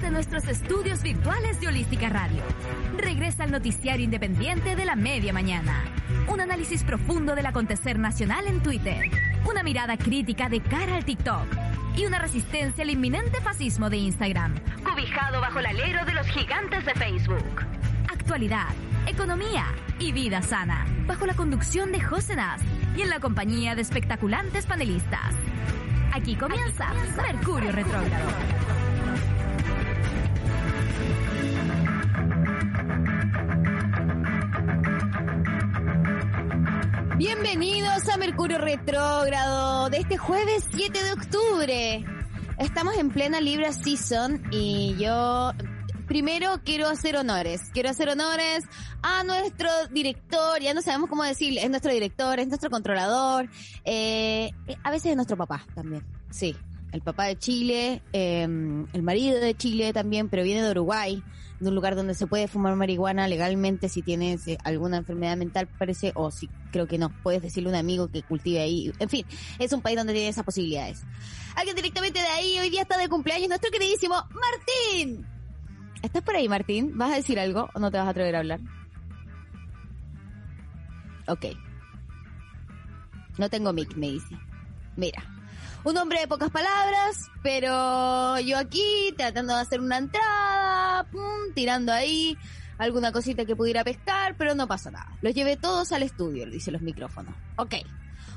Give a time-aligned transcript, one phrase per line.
[0.00, 2.42] desde nuestros estudios virtuales de Holística Radio.
[2.96, 5.84] Regresa al noticiario independiente de la media mañana.
[6.26, 9.10] Un análisis profundo del acontecer nacional en Twitter.
[9.44, 11.46] Una mirada crítica de cara al TikTok.
[11.96, 14.54] Y una resistencia al inminente fascismo de Instagram.
[14.82, 17.66] Cobijado bajo el alero de los gigantes de Facebook.
[18.10, 18.68] Actualidad,
[19.06, 19.66] economía
[19.98, 20.86] y vida sana.
[21.06, 22.62] Bajo la conducción de José Nas
[22.96, 25.34] y en la compañía de espectaculantes panelistas.
[26.14, 26.90] Aquí comienza
[27.22, 28.79] Mercurio Retrógrado.
[37.20, 42.04] Bienvenidos a Mercurio Retrógrado de este jueves 7 de octubre.
[42.56, 45.52] Estamos en plena Libra Season y yo
[46.08, 47.60] primero quiero hacer honores.
[47.74, 48.64] Quiero hacer honores
[49.02, 53.50] a nuestro director, ya no sabemos cómo decirle, es nuestro director, es nuestro controlador,
[53.84, 56.56] eh, a veces es nuestro papá también, sí.
[56.90, 61.22] El papá de Chile, eh, el marido de Chile también, pero viene de Uruguay
[61.60, 65.68] de un lugar donde se puede fumar marihuana legalmente si tienes eh, alguna enfermedad mental,
[65.78, 68.92] parece, o si creo que no, puedes decirle a un amigo que cultive ahí.
[68.98, 69.26] En fin,
[69.58, 71.02] es un país donde tiene esas posibilidades.
[71.54, 75.26] Alguien directamente de ahí hoy día está de cumpleaños, nuestro queridísimo Martín.
[76.02, 76.96] ¿Estás por ahí, Martín?
[76.96, 78.60] ¿Vas a decir algo o no te vas a atrever a hablar?
[81.28, 81.46] Ok.
[83.36, 84.36] No tengo mic, me dice.
[84.96, 85.22] Mira,
[85.84, 91.92] un hombre de pocas palabras, pero yo aquí tratando de hacer una entrada, pum, tirando
[91.92, 92.36] ahí
[92.78, 95.16] alguna cosita que pudiera pescar, pero no pasa nada.
[95.22, 97.34] Los llevé todos al estudio, dice los micrófonos.
[97.56, 97.76] Ok.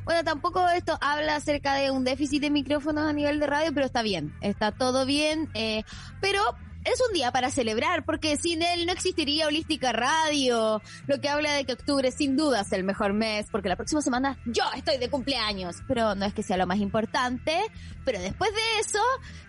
[0.05, 3.85] Bueno, tampoco esto habla acerca de un déficit de micrófonos a nivel de radio, pero
[3.85, 5.83] está bien, está todo bien, eh,
[6.19, 6.41] pero
[6.85, 11.53] es un día para celebrar, porque sin él no existiría Holística Radio, lo que habla
[11.53, 14.97] de que octubre sin duda es el mejor mes, porque la próxima semana yo estoy
[14.97, 17.57] de cumpleaños, pero no es que sea lo más importante,
[18.03, 18.99] pero después de eso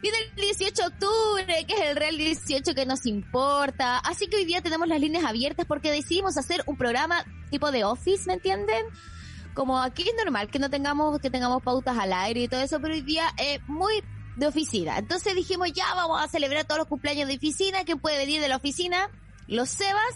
[0.01, 4.37] viene el 18 de octubre, que es el real 18 que nos importa, así que
[4.37, 8.35] hoy día tenemos las líneas abiertas porque decidimos hacer un programa tipo de office, ¿me
[8.35, 8.85] entienden?
[9.55, 12.81] Como aquí es normal que no tengamos, que tengamos pautas al aire y todo eso,
[12.81, 14.03] pero hoy día es muy
[14.37, 14.99] de oficina.
[14.99, 17.85] Entonces dijimos, ya vamos a celebrar todos los cumpleaños de oficina.
[17.85, 19.11] ¿Quién puede venir de la oficina?
[19.47, 20.15] Los Sebas.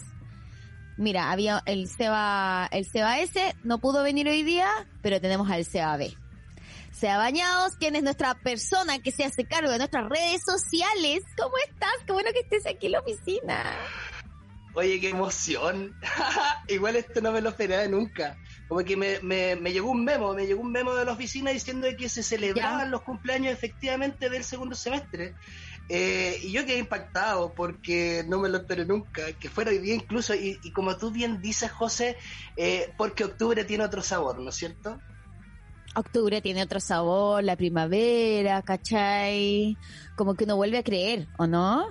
[0.96, 4.68] Mira, había el Seba, el Seba S, no pudo venir hoy día,
[5.00, 6.12] pero tenemos al Seba B.
[6.90, 11.22] Seba Bañados, quien es nuestra persona que se hace cargo de nuestras redes sociales.
[11.36, 11.92] ¿Cómo estás?
[12.04, 13.64] Qué bueno que estés aquí en la oficina.
[14.74, 15.94] Oye, qué emoción.
[16.68, 18.36] Igual esto no me lo esperaba nunca.
[18.68, 21.50] Como que me, me, me, llegó un memo, me llegó un memo de la oficina
[21.50, 25.34] diciendo que se celebraban los cumpleaños efectivamente del segundo semestre.
[25.88, 29.94] Eh, y yo quedé impactado porque no me lo esperé nunca, que fuera hoy día
[29.94, 32.18] incluso, y, y como tú bien dices, José,
[32.56, 35.00] eh, porque octubre tiene otro sabor, ¿no es cierto?
[35.94, 39.78] Octubre tiene otro sabor, la primavera, ¿cachai?
[40.14, 41.86] Como que uno vuelve a creer, ¿o no?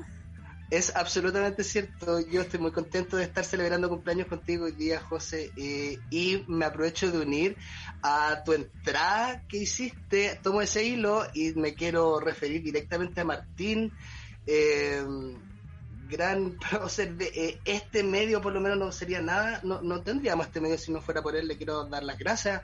[0.69, 2.19] Es absolutamente cierto.
[2.19, 5.51] Yo estoy muy contento de estar celebrando cumpleaños contigo hoy día, José.
[5.55, 7.55] Eh, y me aprovecho de unir
[8.01, 10.37] a tu entrada que hiciste.
[10.43, 13.93] Tomo ese hilo y me quiero referir directamente a Martín.
[14.45, 15.01] Eh,
[16.09, 16.57] gran
[17.17, 19.61] de eh, este medio, por lo menos no sería nada.
[19.63, 21.47] No, no tendríamos este medio si no fuera por él.
[21.47, 22.61] Le quiero dar las gracias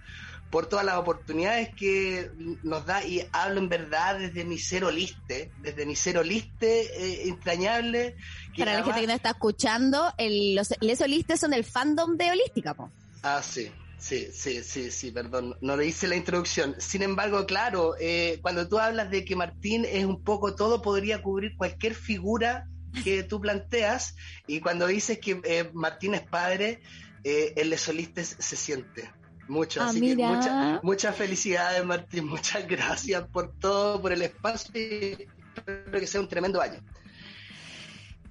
[0.53, 2.29] por todas las oportunidades que
[2.61, 7.27] nos da y hablo en verdad desde mi cero liste, desde mi cero liste eh,
[7.27, 8.15] entrañable.
[8.55, 12.75] Para la gente que no está escuchando, el, los lesolistes son el fandom de Holística,
[12.75, 12.91] po.
[13.23, 13.71] Ah, sí.
[13.97, 16.75] Sí, sí, sí, sí, perdón, no le hice la introducción.
[16.77, 21.23] Sin embargo, claro, eh, cuando tú hablas de que Martín es un poco todo, podría
[21.23, 22.67] cubrir cualquier figura
[23.03, 24.15] que tú planteas,
[24.45, 26.81] y cuando dices que eh, Martín es padre,
[27.23, 29.09] eh, el lesolistes se siente.
[29.47, 30.29] Mucho, Ah, así que mira.
[30.29, 36.21] muchas muchas felicidades Martín, muchas gracias por todo, por el espacio y espero que sea
[36.21, 36.79] un tremendo año.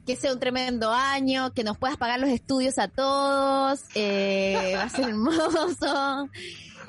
[0.06, 4.82] Que sea un tremendo año, que nos puedas pagar los estudios a todos, eh, va
[4.84, 6.28] a ser hermoso,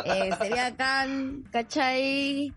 [0.06, 1.06] eh, sería acá,
[1.52, 2.54] ¿cachai?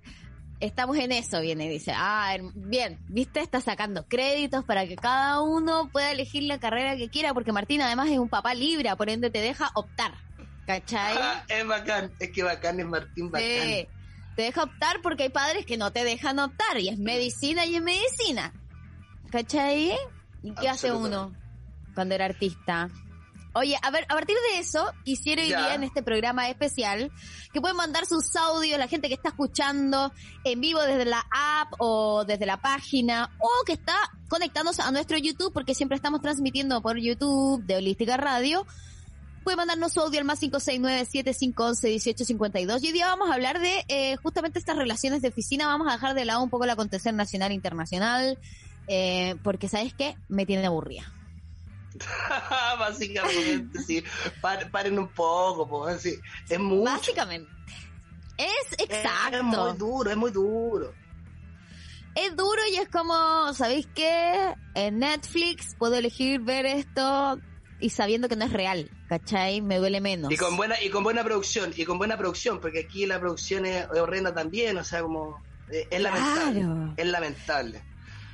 [0.59, 5.91] Estamos en eso, viene dice, ah, bien, viste, está sacando créditos para que cada uno
[5.92, 9.28] pueda elegir la carrera que quiera, porque Martín además es un papá libre, por ende
[9.28, 10.15] te deja optar,
[10.66, 11.16] ¿cachai?
[11.18, 13.48] Ah, es bacán, es que bacán es Martín, bacán.
[13.48, 13.89] Sí,
[14.36, 17.77] te deja optar porque hay padres que no te dejan optar, y es medicina y
[17.77, 18.53] es medicina,
[19.30, 19.97] ¿cachai?
[20.42, 21.33] ¿Y qué hace uno
[21.95, 22.91] cuando era artista?
[23.59, 27.10] Oye, a ver, a partir de eso, quisiera hoy día en este programa especial
[27.54, 30.12] que pueden mandar sus audios, la gente que está escuchando
[30.45, 33.95] en vivo desde la app o desde la página o que está
[34.28, 38.66] conectándose a nuestro YouTube porque siempre estamos transmitiendo por YouTube de Holística Radio.
[39.47, 42.83] Puede mandarnos su audio al más 569-7511-1852.
[42.83, 45.69] Y hoy día vamos a hablar de eh, justamente estas relaciones de oficina.
[45.69, 48.41] Vamos a dejar de lado un poco el acontecer nacional e internacional.
[48.89, 50.16] eh, porque ¿sabes qué?
[50.27, 51.13] Me tiene aburrida.
[52.81, 54.03] Básicamente, sí.
[54.41, 56.19] paren un poco, pues, así.
[56.48, 56.83] Es mucho.
[56.83, 57.48] Básicamente.
[58.37, 59.37] Es exacto.
[59.37, 60.93] Es, muy duro, es muy duro.
[62.16, 64.57] Es duro y es como, ¿sabéis qué?
[64.75, 67.39] En Netflix puedo elegir ver esto
[67.80, 69.60] y sabiendo que no es real, ¿cachai?
[69.60, 70.32] Me duele menos.
[70.32, 73.66] Y con buena, y con buena producción, y con buena producción, porque aquí la producción
[73.66, 76.92] es horrenda también, o sea, como, eh, es lamentable.
[76.96, 77.82] Es lamentable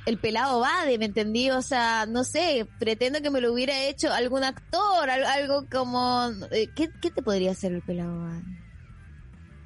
[0.05, 1.49] el pelado Bade, ¿me entendí?
[1.51, 6.29] O sea, no sé, pretendo que me lo hubiera hecho algún actor, algo como...
[6.51, 8.43] Eh, ¿Qué, te podría hacer el pelado Bade?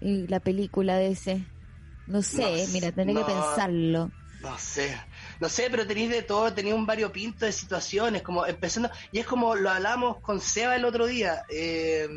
[0.01, 1.45] Y la película de ese.
[2.05, 4.11] No sé, mira, tendré que pensarlo.
[4.41, 4.95] No sé.
[5.39, 9.25] No sé, pero tenéis de todo, tenéis un variopinto de situaciones, como empezando, y es
[9.25, 12.07] como lo hablamos con Seba el otro día, eh,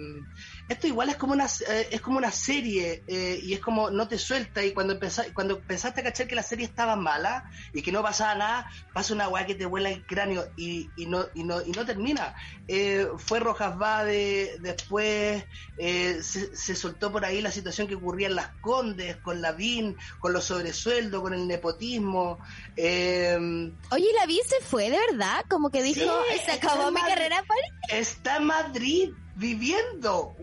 [0.70, 4.06] esto igual es como una eh, es como una serie eh, y es como no
[4.06, 7.82] te suelta y cuando empezaste, cuando pensaste a cachar que la serie estaba mala y
[7.82, 11.26] que no pasaba nada pasa una weá que te vuela el cráneo y, y no
[11.34, 12.36] y no y no termina.
[12.68, 15.44] Eh, fue Rojas Bade después
[15.76, 19.96] se, se, soltó por ahí la situación que ocurría en las Condes con la VIN
[20.20, 22.38] con los sobresueldos con el nepotismo
[22.76, 26.12] oye la VIN se fue de verdad como que dijo
[26.44, 27.42] se acabó mi carrera
[27.88, 30.36] está en Madrid viviendo,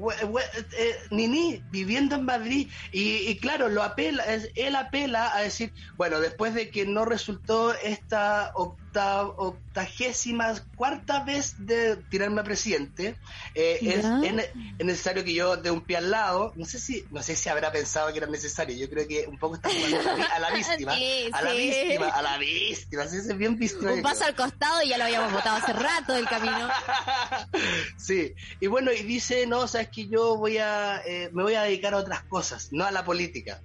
[0.77, 2.69] eh, Nini, viviendo en Madrid.
[2.91, 4.23] Y, claro, lo apela,
[4.55, 8.51] él apela a decir, bueno, después de que no resultó esta
[8.93, 13.15] octagésima cuarta vez de tirarme a presidente,
[13.53, 17.35] eh, es, necesario que yo de un pie al lado, no sé si, no sé
[17.35, 20.93] si habrá pensado que era necesario, yo creo que un poco está a la víctima,
[20.93, 23.93] a la víctima, a la víctima, es bien víctima.
[23.93, 26.69] Un paso al costado y ya lo habíamos votado hace rato del camino.
[27.97, 31.63] sí, y bueno, y dice, no, sabes que yo voy a, eh, me voy a
[31.63, 33.61] dedicar a otras cosas, no a la política.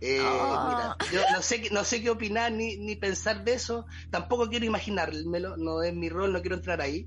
[0.00, 0.96] Eh, mira, ah.
[1.12, 5.56] yo no sé, no sé qué opinar ni, ni pensar de eso, tampoco quiero imaginármelo,
[5.58, 7.06] no es mi rol, no quiero entrar ahí.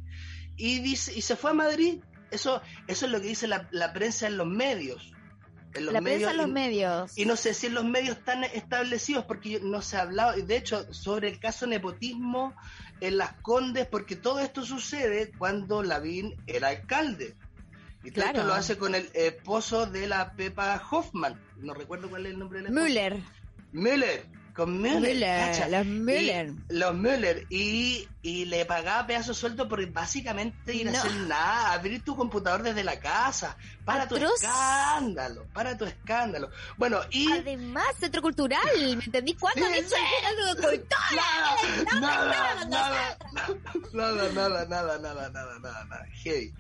[0.55, 4.27] Y dice, y se fue a Madrid, eso, eso es lo que dice la, prensa
[4.27, 5.11] en los medios.
[5.73, 7.17] En los la medios, prensa en los medios.
[7.17, 10.55] Y no sé si en los medios están establecidos, porque no se ha hablado, de
[10.55, 12.55] hecho, sobre el caso nepotismo
[13.01, 17.35] en las Condes, porque todo esto sucede cuando Lavín era alcalde.
[18.03, 21.39] Y todo esto lo hace con el esposo de la Pepa Hoffman.
[21.57, 23.21] No recuerdo cuál es el nombre de la Müller.
[23.71, 24.25] Müller.
[24.55, 25.69] Con Müller.
[25.71, 26.53] los Müller.
[26.69, 27.47] Y, los Müller.
[27.49, 32.61] Y, y le pagaba pedazo sueldo por básicamente ir a hacer nada, abrir tu computador
[32.61, 33.57] desde la casa.
[33.83, 35.47] Para tu escándalo.
[35.53, 36.51] Para tu escándalo.
[36.77, 37.31] Bueno, y.
[37.31, 38.59] Además, centro cultural.
[38.77, 39.33] ¿Me entendí?
[39.33, 39.95] ¿Cuándo sí, sí.
[41.99, 43.17] Nada, nada, nada, nada,
[43.93, 46.05] nada, nada, nada, nada, nada, nada.
[46.23, 46.53] Hey.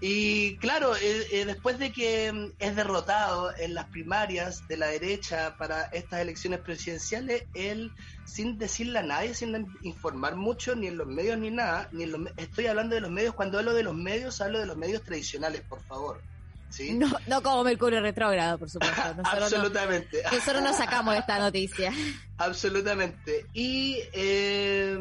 [0.00, 4.86] Y claro, eh, eh, después de que mm, es derrotado en las primarias de la
[4.86, 7.92] derecha para estas elecciones presidenciales, él,
[8.24, 12.66] sin decirle a nadie, sin informar mucho, ni en los medios ni nada, ni estoy
[12.66, 15.82] hablando de los medios, cuando hablo de los medios, hablo de los medios tradicionales, por
[15.82, 16.22] favor.
[16.70, 16.94] ¿Sí?
[16.94, 19.02] No, no como Mercurio retrógrado, por supuesto.
[19.24, 20.22] Absolutamente.
[20.32, 21.92] nosotros nos sacamos esta noticia.
[22.38, 23.44] Absolutamente.
[23.52, 24.96] Y eh,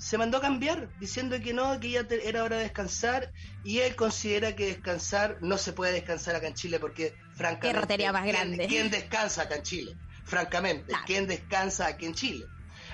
[0.00, 3.30] se mandó a cambiar diciendo que no, que ya era hora de descansar
[3.62, 8.10] y él considera que descansar no se puede descansar acá en Chile porque francamente Qué
[8.10, 8.66] más grande.
[8.66, 9.96] ¿quién, descansa acá en Chile?
[10.24, 12.46] Francamente, ¿quién descansa aquí en Chile?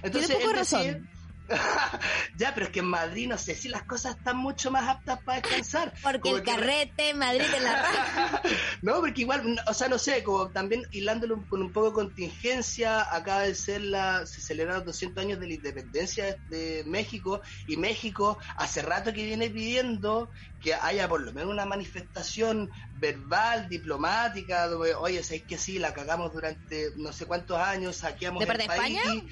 [0.02, 1.08] Entonces, razón.
[2.36, 5.20] ya, pero es que en Madrid no sé si las cosas están mucho más aptas
[5.22, 5.92] para descansar.
[6.02, 8.42] Porque el carrete, Madrid en la
[8.82, 13.14] No, porque igual, o sea, no sé, como también hilándolo con un poco de contingencia,
[13.14, 18.38] acaba de ser la, se celebraron 200 años de la independencia de México y México
[18.56, 24.94] hace rato que viene pidiendo que haya por lo menos una manifestación verbal, diplomática, donde,
[24.94, 28.98] oye, sabéis que sí, la cagamos durante no sé cuántos años, saqueamos ¿De el país.
[28.98, 29.22] España?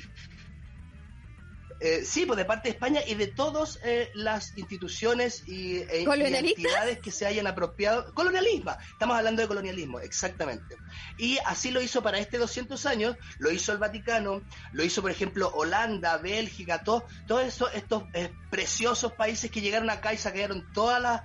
[1.84, 6.04] Eh, sí, pues de parte de España y de todas eh, las instituciones y, e,
[6.04, 8.14] entidades que se hayan apropiado.
[8.14, 10.78] Colonialismo, estamos hablando de colonialismo, exactamente.
[11.18, 14.40] Y así lo hizo para este 200 años, lo hizo el Vaticano,
[14.72, 17.04] lo hizo, por ejemplo, Holanda, Bélgica, todos
[17.42, 21.20] eso, estos eh, preciosos países que llegaron acá y sacaron todas las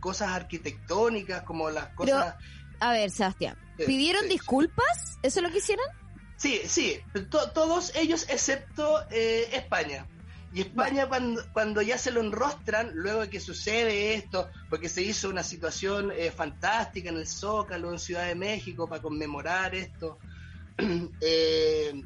[0.00, 2.36] cosas arquitectónicas, como las cosas.
[2.80, 5.18] a ver, Sebastián, ¿pidieron disculpas?
[5.22, 6.07] ¿Eso es lo que hicieron?
[6.38, 10.06] Sí, sí, todos ellos excepto eh, España.
[10.52, 15.02] Y España cuando, cuando ya se lo enrostran, luego de que sucede esto, porque se
[15.02, 20.20] hizo una situación eh, fantástica en el Zócalo, en Ciudad de México, para conmemorar esto,
[21.20, 22.04] eh,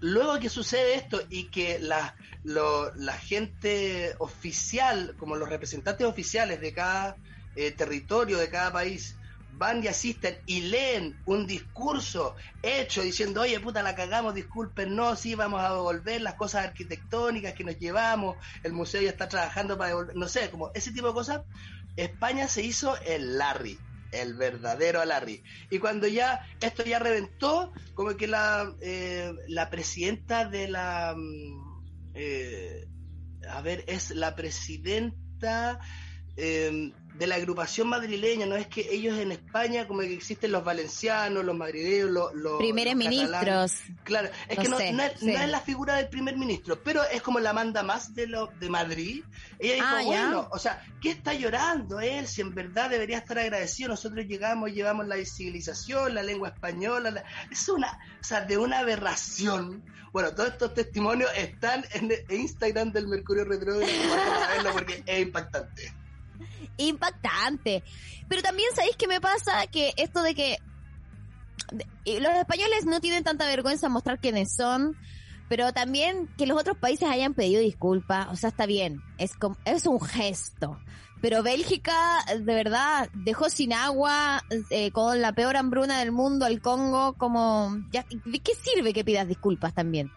[0.00, 6.60] luego de que sucede esto y que la, la gente oficial, como los representantes oficiales
[6.60, 7.16] de cada
[7.76, 9.16] territorio, de cada país,
[9.56, 15.16] van y asisten y leen un discurso hecho diciendo, oye puta, la cagamos, disculpen, no,
[15.16, 19.76] sí, vamos a devolver las cosas arquitectónicas que nos llevamos, el museo ya está trabajando
[19.78, 21.42] para devolver, no sé, como ese tipo de cosas,
[21.96, 23.78] España se hizo el Larry,
[24.10, 25.42] el verdadero Larry.
[25.70, 31.14] Y cuando ya esto ya reventó, como que la, eh, la presidenta de la...
[31.16, 31.82] Mm,
[32.14, 32.88] eh,
[33.48, 35.80] a ver, es la presidenta...
[36.36, 40.64] Eh, de la agrupación madrileña, no es que ellos en España, como que existen los
[40.64, 43.74] valencianos, los madrileños, los, los primeros ministros.
[44.02, 47.84] Claro, es que no, es, la figura del primer ministro, pero es como la manda
[47.84, 49.22] más de lo de Madrid.
[49.60, 52.26] Ella dijo, ah, bueno, o sea, ¿qué está llorando él?
[52.26, 57.68] Si en verdad debería estar agradecido, nosotros llegamos, llevamos la civilización, la lengua española, es
[57.68, 59.84] una, o sea, de una aberración.
[60.12, 63.78] Bueno, todos estos testimonios están en Instagram del Mercurio Retro
[64.72, 65.92] porque es impactante
[66.76, 67.82] impactante.
[68.28, 70.58] Pero también sabéis que me pasa que esto de que
[72.20, 74.96] los españoles no tienen tanta vergüenza en mostrar quiénes son,
[75.48, 79.56] pero también que los otros países hayan pedido disculpas, o sea, está bien, es como,
[79.64, 80.78] es un gesto.
[81.20, 86.60] Pero Bélgica, de verdad, dejó sin agua, eh, con la peor hambruna del mundo al
[86.60, 90.12] Congo, como, ya, ¿de qué sirve que pidas disculpas también?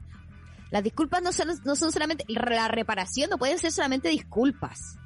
[0.69, 4.97] Las disculpas no son, no son solamente, la reparación no pueden ser solamente disculpas.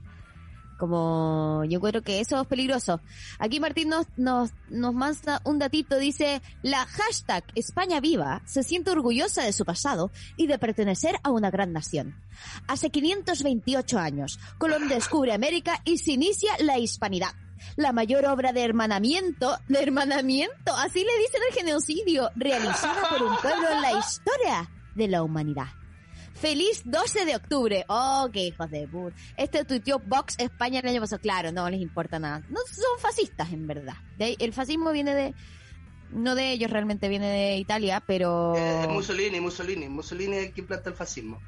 [0.81, 3.01] Como yo creo que eso es peligroso.
[3.37, 8.89] Aquí Martín nos, nos, nos manda un datito, dice, la hashtag España Viva se siente
[8.89, 12.15] orgullosa de su pasado y de pertenecer a una gran nación.
[12.67, 17.35] Hace 528 años, Colón descubre América y se inicia la hispanidad
[17.75, 23.37] la mayor obra de hermanamiento, de hermanamiento, así le dicen el genocidio, realizada por un
[23.37, 25.67] pueblo en la historia de la humanidad.
[26.41, 27.85] Feliz 12 de octubre.
[27.87, 29.15] Oh, qué hijos de puta.
[29.37, 31.21] Este tuiteó Vox España el año pasado.
[31.21, 32.39] Claro, no les importa nada.
[32.49, 33.93] No son fascistas, en verdad.
[34.17, 35.35] el fascismo viene de,
[36.09, 38.55] no de ellos realmente, viene de Italia, pero...
[38.57, 39.87] Eh, Mussolini, Mussolini.
[39.87, 41.39] Mussolini es quien planta el fascismo.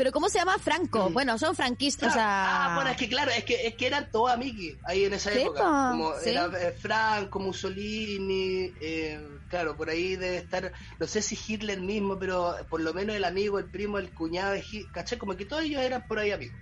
[0.00, 1.10] Pero ¿cómo se llama Franco?
[1.10, 1.12] Mm.
[1.12, 2.14] Bueno, son franquistas.
[2.16, 5.30] Ah, bueno, es que claro, es que, es que eran todos amigos ahí en esa
[5.30, 5.90] época.
[5.90, 11.82] Como era eh, Franco, Mussolini, eh, claro, por ahí debe estar, no sé si Hitler
[11.82, 15.18] mismo, pero por lo menos el amigo, el primo, el cuñado de Hitler, ¿caché?
[15.18, 16.56] Como que todos ellos eran por ahí amigos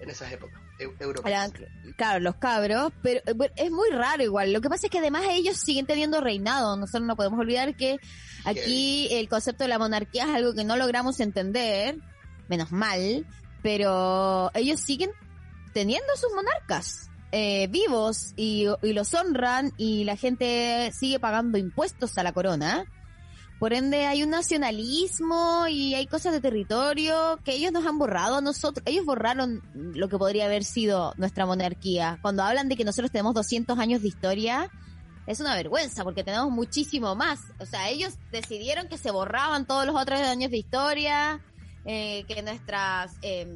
[0.00, 0.60] en esas épocas.
[0.78, 1.52] Europeas.
[1.96, 4.52] claro, los cabros, pero eh, es muy raro igual.
[4.52, 6.76] Lo que pasa es que además ellos siguen teniendo reinado.
[6.76, 7.96] Nosotros no podemos olvidar que
[8.44, 11.96] aquí el concepto de la monarquía es algo que no logramos entender
[12.48, 13.26] menos mal,
[13.62, 15.10] pero ellos siguen
[15.72, 22.22] teniendo sus monarcas eh, vivos y, los honran y la gente sigue pagando impuestos a
[22.22, 22.84] la corona.
[23.58, 28.36] Por ende hay un nacionalismo y hay cosas de territorio que ellos nos han borrado
[28.36, 28.84] a nosotros.
[28.86, 32.20] Ellos borraron lo que podría haber sido nuestra monarquía.
[32.22, 34.70] Cuando hablan de que nosotros tenemos 200 años de historia,
[35.26, 37.40] es una vergüenza porque tenemos muchísimo más.
[37.58, 41.40] O sea, ellos decidieron que se borraban todos los otros años de historia
[41.84, 43.46] eh, que nuestras eh,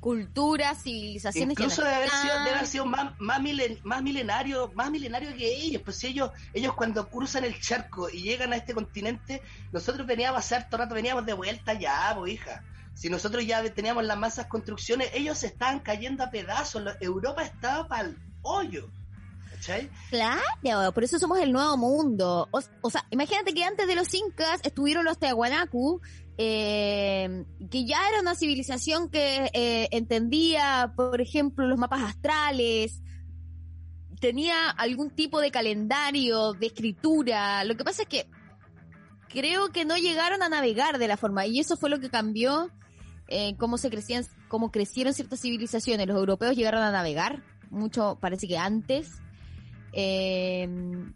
[0.00, 1.52] culturas, civilizaciones...
[1.52, 5.82] Incluso debe haber sido, debe haber sido más, más, milenario, más milenario que ellos.
[5.82, 9.42] Pues ellos, ellos cuando cruzan el charco y llegan a este continente,
[9.72, 12.62] nosotros veníamos a hacer todo rato, veníamos de vuelta ya, pues hija.
[12.94, 16.84] Si nosotros ya teníamos las masas construcciones, ellos se estaban cayendo a pedazos.
[17.00, 18.90] Europa estaba para el hoyo.
[20.10, 22.48] Claro, por eso somos el nuevo mundo.
[22.50, 26.00] O, sea, imagínate que antes de los incas estuvieron los Tehuanacu,
[26.36, 33.02] eh, que ya era una civilización que eh, entendía, por ejemplo, los mapas astrales,
[34.20, 37.64] tenía algún tipo de calendario, de escritura.
[37.64, 38.28] Lo que pasa es que
[39.28, 42.70] creo que no llegaron a navegar de la forma, y eso fue lo que cambió
[43.28, 46.06] eh, cómo se crecían, cómo crecieron ciertas civilizaciones.
[46.06, 49.22] Los europeos llegaron a navegar mucho, parece que antes,
[49.96, 50.66] eh,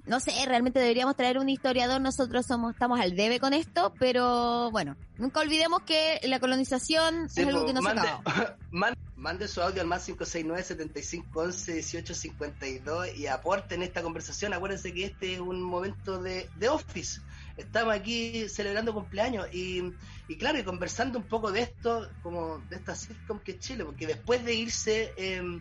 [0.07, 4.71] no sé, realmente deberíamos traer un historiador, nosotros somos estamos al debe con esto, pero
[4.71, 9.81] bueno, nunca olvidemos que la colonización es algo que no mande, se mande, su audio
[9.81, 14.55] al más 569 7511 1852 y aporte en esta conversación.
[14.55, 17.21] Acuérdense que este es un momento de, de office.
[17.57, 19.93] Estamos aquí celebrando cumpleaños y,
[20.29, 23.85] y claro, y conversando un poco de esto, como de esta sitcom que es Chile,
[23.85, 25.13] porque después de irse...
[25.17, 25.61] Eh,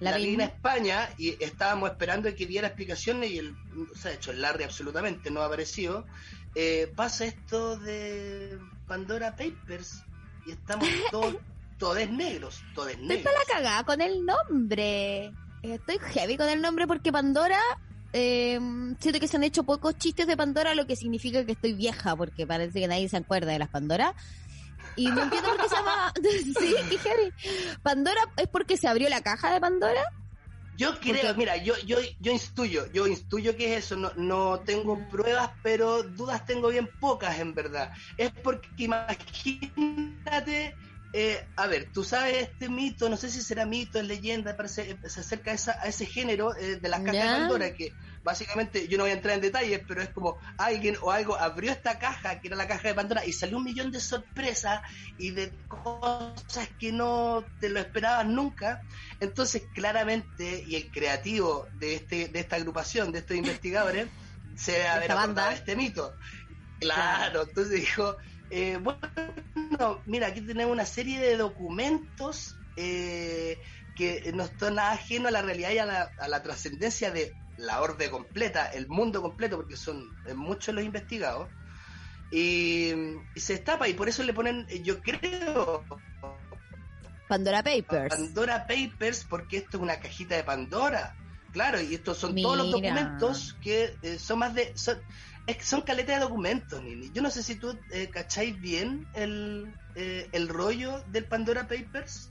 [0.00, 3.54] la, la España y estábamos esperando que diera explicaciones y el,
[3.94, 6.04] se ha hecho el Larry absolutamente no ha aparecido.
[6.54, 10.02] Eh, pasa esto de Pandora Papers
[10.46, 11.36] y estamos todos,
[11.78, 13.10] todos negros, todos negros.
[13.10, 15.32] Estoy para la cagada con el nombre.
[15.62, 17.60] Estoy heavy con el nombre porque Pandora
[18.16, 18.60] eh,
[19.00, 22.14] siento que se han hecho pocos chistes de Pandora, lo que significa que estoy vieja,
[22.14, 24.14] porque parece que nadie se acuerda de las Pandora.
[24.96, 26.12] Y no entiendo por qué se llama.
[26.22, 27.32] sí, qué heavy.
[27.82, 30.02] Pandora es porque se abrió la caja de Pandora.
[30.76, 34.98] Yo creo, mira, yo, yo, yo instuyo, yo instuyo que es eso, no, no tengo
[35.08, 37.92] pruebas, pero dudas tengo bien pocas en verdad.
[38.16, 40.74] Es porque imagínate
[41.16, 44.98] eh, a ver, tú sabes este mito, no sé si será mito, es leyenda, parece,
[45.06, 47.92] se acerca a, esa, a ese género eh, de las cajas de Pandora, que
[48.24, 51.70] básicamente yo no voy a entrar en detalles, pero es como alguien o algo abrió
[51.70, 54.82] esta caja, que era la caja de Pandora, y salió un millón de sorpresas
[55.16, 58.82] y de cosas que no te lo esperabas nunca.
[59.20, 64.08] Entonces, claramente, y el creativo de, este, de esta agrupación, de estos investigadores,
[64.56, 66.12] se debe haber acordado este mito.
[66.80, 68.16] Claro, entonces dijo
[68.56, 73.58] eh, bueno, mira, aquí tenemos una serie de documentos eh,
[73.96, 75.86] que no están nada ajeno a la realidad y a
[76.28, 81.48] la, trascendencia de la orden completa, el mundo completo, porque son muchos los investigados.
[82.30, 82.92] Y,
[83.34, 85.84] se estapa, y por eso le ponen, yo creo.
[87.26, 88.14] Pandora Papers.
[88.14, 91.16] Pandora Papers, porque esto es una cajita de Pandora.
[91.52, 94.72] Claro, y estos son todos los documentos que eh, son más de.
[95.46, 97.10] Es que son caletas de documentos, Nini.
[97.12, 102.30] Yo no sé si tú eh, cacháis bien el, eh, el rollo del Pandora Papers.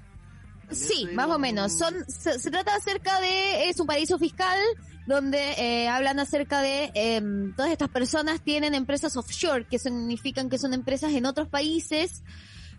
[0.72, 1.78] sí, más o menos.
[1.78, 4.58] Son, se, trata acerca de, es un paraíso fiscal
[5.06, 10.58] donde eh, hablan acerca de em, todas estas personas tienen empresas offshore, que significan que
[10.58, 12.24] son empresas en otros países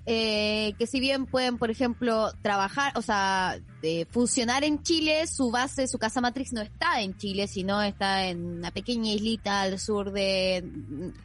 [0.06, 3.58] eh, que si bien pueden, por ejemplo, trabajar, o sea,
[4.10, 8.58] funcionar en Chile, su base, su casa matriz no está en Chile, sino está en
[8.58, 10.64] una pequeña islita al sur de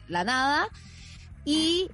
[0.08, 0.68] la nada.
[1.44, 1.90] Y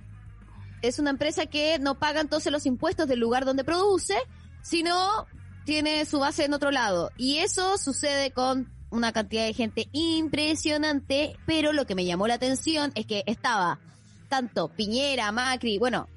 [0.82, 4.16] es una empresa que no paga entonces los impuestos del lugar donde produce,
[4.62, 5.26] sino
[5.64, 7.10] tiene su base en otro lado.
[7.16, 12.34] Y eso sucede con una cantidad de gente impresionante, pero lo que me llamó la
[12.34, 13.80] atención es que estaba
[14.28, 16.08] tanto Piñera, Macri, bueno,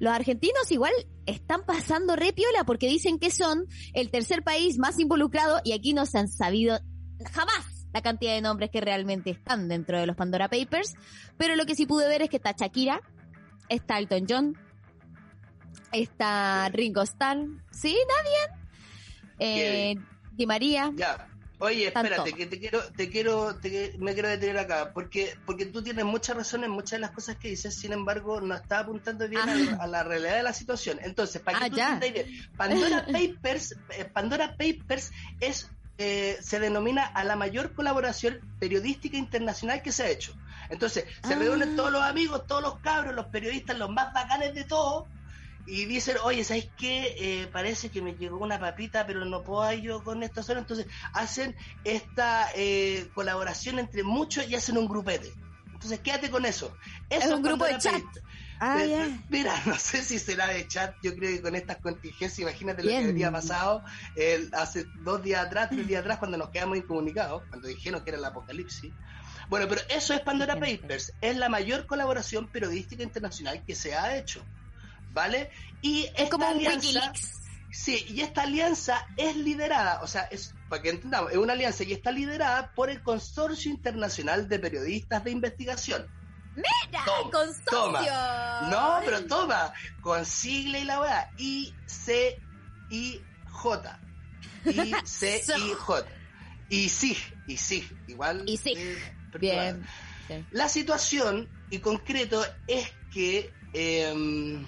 [0.00, 0.92] los argentinos igual
[1.26, 5.92] están pasando re piola porque dicen que son el tercer país más involucrado y aquí
[5.92, 6.80] no se han sabido
[7.30, 10.94] jamás la cantidad de nombres que realmente están dentro de los Pandora Papers.
[11.36, 13.00] Pero lo que sí pude ver es que está Shakira,
[13.68, 14.58] está Elton John,
[15.92, 17.96] está Ringo Starr, ¿sí?
[18.08, 18.60] Nadie.
[19.38, 19.96] Eh,
[20.32, 20.92] Di María.
[20.96, 21.28] Ya.
[21.60, 23.54] Oye, espérate, que te quiero, te quiero,
[23.98, 27.36] me quiero detener acá, porque, porque tú tienes mucha razón en muchas de las cosas
[27.36, 29.42] que dices, sin embargo, no está apuntando bien
[29.78, 30.04] a, la ah.
[30.04, 30.98] realidad de la situación.
[31.02, 37.04] Entonces, para que ah, tú bien, Pandora Papers, eh, Pandora Papers es eh, se denomina
[37.04, 40.34] a la mayor colaboración periodística internacional que se ha hecho.
[40.70, 41.76] Entonces, se reúnen ah.
[41.76, 45.04] todos los amigos, todos los cabros, los periodistas, los más bacanes de todos,
[45.66, 47.14] y dicen, oye, ¿sabes qué?
[47.18, 50.60] Eh, parece que me llegó una papita, pero no puedo yo con esto solo.
[50.60, 55.32] Entonces hacen esta eh, colaboración entre muchos y hacen un grupete.
[55.72, 56.76] Entonces quédate con eso.
[57.08, 58.02] es un grupo de chat.
[58.62, 58.84] Ah,
[59.30, 62.90] Mira, no sé si será de chat, yo creo que con estas contingencias, imagínate lo
[62.90, 63.82] que había pasado
[64.52, 68.18] hace dos días atrás, tres días atrás, cuando nos quedamos incomunicados, cuando dijeron que era
[68.18, 68.92] el apocalipsis.
[69.48, 74.16] Bueno, pero eso es Pandora Papers, es la mayor colaboración periodística internacional que se ha
[74.16, 74.44] hecho.
[75.12, 75.50] ¿Vale?
[75.82, 77.12] Y es como un alianza,
[77.72, 81.84] Sí, y esta alianza es liderada, o sea, es para que entendamos, es una alianza
[81.84, 86.08] y está liderada por el Consorcio Internacional de Periodistas de Investigación.
[86.56, 87.04] ¡Mira!
[87.30, 88.12] ¡Consorcio!
[88.70, 92.40] No, pero toma, con sigla y la weá, I-C-I-J.
[94.64, 96.06] I-C-I-J.
[96.72, 97.18] Y sí,
[97.48, 98.44] y sí, igual.
[98.46, 98.74] Y sí.
[99.40, 99.84] Bien.
[100.52, 103.52] La situación, y concreto, es que.
[103.72, 104.64] Eh,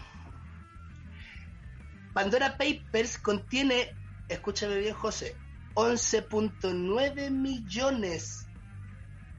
[2.12, 3.96] Pandora Papers contiene,
[4.29, 5.40] escúchame bien José,
[5.75, 8.51] 11.9 millones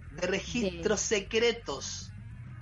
[0.10, 2.13] de registros secretos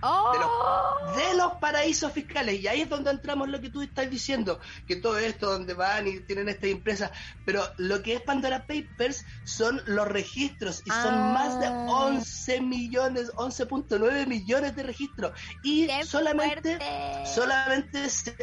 [0.01, 1.13] ¡Oh!
[1.15, 2.59] De, los, paraísos fiscales.
[2.59, 6.07] Y ahí es donde entramos lo que tú estás diciendo, que todo esto donde van
[6.07, 7.11] y tienen esta empresa.
[7.45, 11.33] Pero lo que es Pandora Papers son los registros y son ah.
[11.33, 15.33] más de 11 millones, 11.9 millones de registros.
[15.63, 16.79] Y solamente,
[17.25, 18.35] solamente se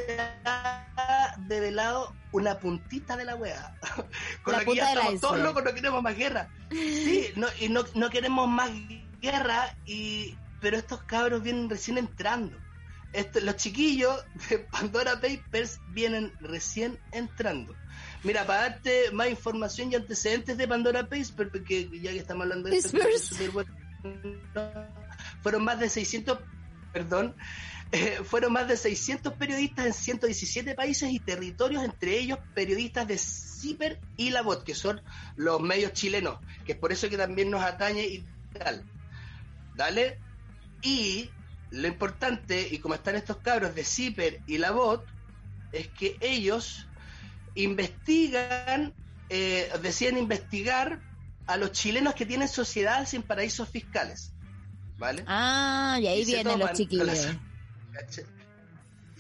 [0.44, 3.75] ha develado una puntita de la wea.
[4.42, 6.49] Con la, que ya estamos todos locos, no queremos más guerra.
[6.71, 8.71] Sí, no, y no, no queremos más
[9.21, 12.57] guerra y pero estos cabros vienen recién entrando.
[13.42, 17.75] los chiquillos de Pandora Papers vienen recién entrando.
[18.25, 22.68] Mira, para darte más información y antecedentes de Pandora Papers, porque ya que estamos hablando
[22.68, 22.99] de esto,
[25.42, 26.38] fueron más de 600,
[26.92, 27.35] perdón,
[27.90, 33.16] eh, fueron más de 600 periodistas en 117 países y territorios, entre ellos periodistas de
[33.18, 35.01] CIPER y La Voz, que son
[35.37, 38.85] los medios chilenos, que es por eso que también nos atañe y tal.
[39.75, 40.18] Dale,
[40.83, 41.31] y
[41.71, 45.05] lo importante, y como están estos cabros de Zipper y la bot,
[45.73, 46.87] es que ellos
[47.55, 48.95] investigan
[49.31, 51.03] eh, deciden investigar
[51.47, 54.33] a los chilenos que tienen sociedades en paraísos fiscales.
[54.97, 55.23] ¿Vale?
[55.27, 57.07] Ah, y ahí Y vienen los chiquillos.
[57.07, 57.37] las-
[57.93, 58.25] ¿Caché?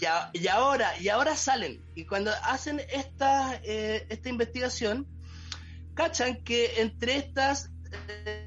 [0.00, 1.84] Y, a- y ahora, y ahora salen.
[1.94, 5.06] Y cuando hacen esta, eh, esta investigación,
[5.94, 7.70] cachan que entre estas,
[8.08, 8.37] eh,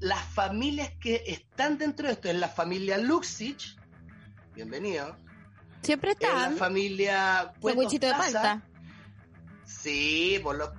[0.00, 3.76] las familias que están dentro de esto, es la familia Luxich,
[4.54, 5.16] bienvenido,
[5.82, 6.56] Siempre es la están.
[6.56, 8.16] familia de Plaza.
[8.16, 8.62] palta.
[9.64, 10.70] Sí, por los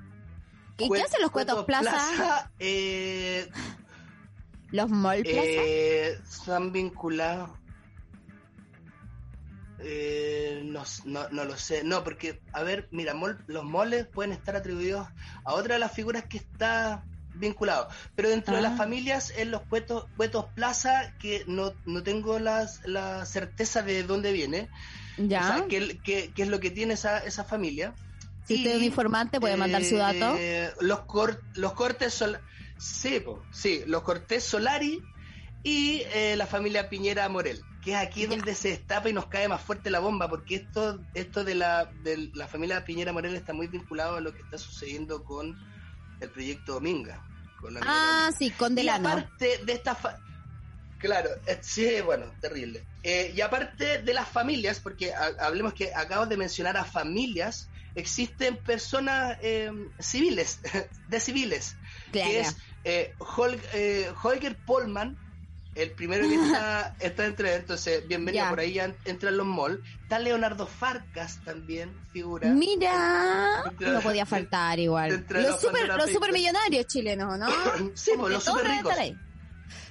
[0.77, 2.51] ¿Y qué hacen los cuetos plaza?
[2.59, 3.47] eh,
[4.71, 5.41] Los mall plaza.
[5.45, 7.51] Eh, están vinculados.
[9.79, 11.83] Eh, no, no, no lo sé.
[11.83, 15.07] No, porque, a ver, mira, mol- los moles pueden estar atribuidos
[15.43, 17.03] a otra de las figuras que está
[17.35, 17.87] vinculado.
[18.15, 18.69] Pero dentro de Ah.
[18.69, 24.03] las familias, en los cuetos, cuetos plaza, que no, no tengo las, la certeza de
[24.03, 24.69] dónde viene,
[25.17, 25.41] ya.
[25.41, 27.93] o sea, qué, qué- qué es lo que tiene esa, esa familia.
[28.47, 30.35] si usted es un informante, puede mandar su dato.
[30.37, 32.39] eh, los, cor- los cortes sol
[32.77, 34.99] sí, po, sí, los cortes Solari
[35.63, 39.47] y eh, la familia Piñera Morel, que es aquí donde se destapa y nos cae
[39.47, 43.53] más fuerte la bomba, porque esto, esto de la, de la familia Piñera Morel está
[43.53, 45.57] muy vinculado a lo que está sucediendo con
[46.23, 47.23] el proyecto Minga.
[47.59, 49.09] Con la Ah, sí, con y Delano.
[49.09, 50.17] aparte de esta fa-
[50.99, 52.85] Claro, eh, sí, bueno, terrible.
[53.03, 57.69] Eh, y aparte de las familias, porque ha- hablemos que acabo de mencionar a familias,
[57.95, 60.59] existen personas eh, civiles,
[61.09, 61.75] de civiles,
[62.11, 62.29] Claro.
[62.29, 62.55] que es
[62.85, 65.17] eh, Hol- eh, Holger Polman,
[65.75, 69.79] el primero que está, está entre, entonces, bienvenido, por ahí ya entran los malls.
[70.03, 72.49] Está Leonardo Farcas también, figura.
[72.49, 75.25] Mira, no podía faltar igual.
[75.29, 77.47] Los los super, los supermillonarios chilenos, ¿no?
[77.95, 78.93] sí, pues, los super ricos.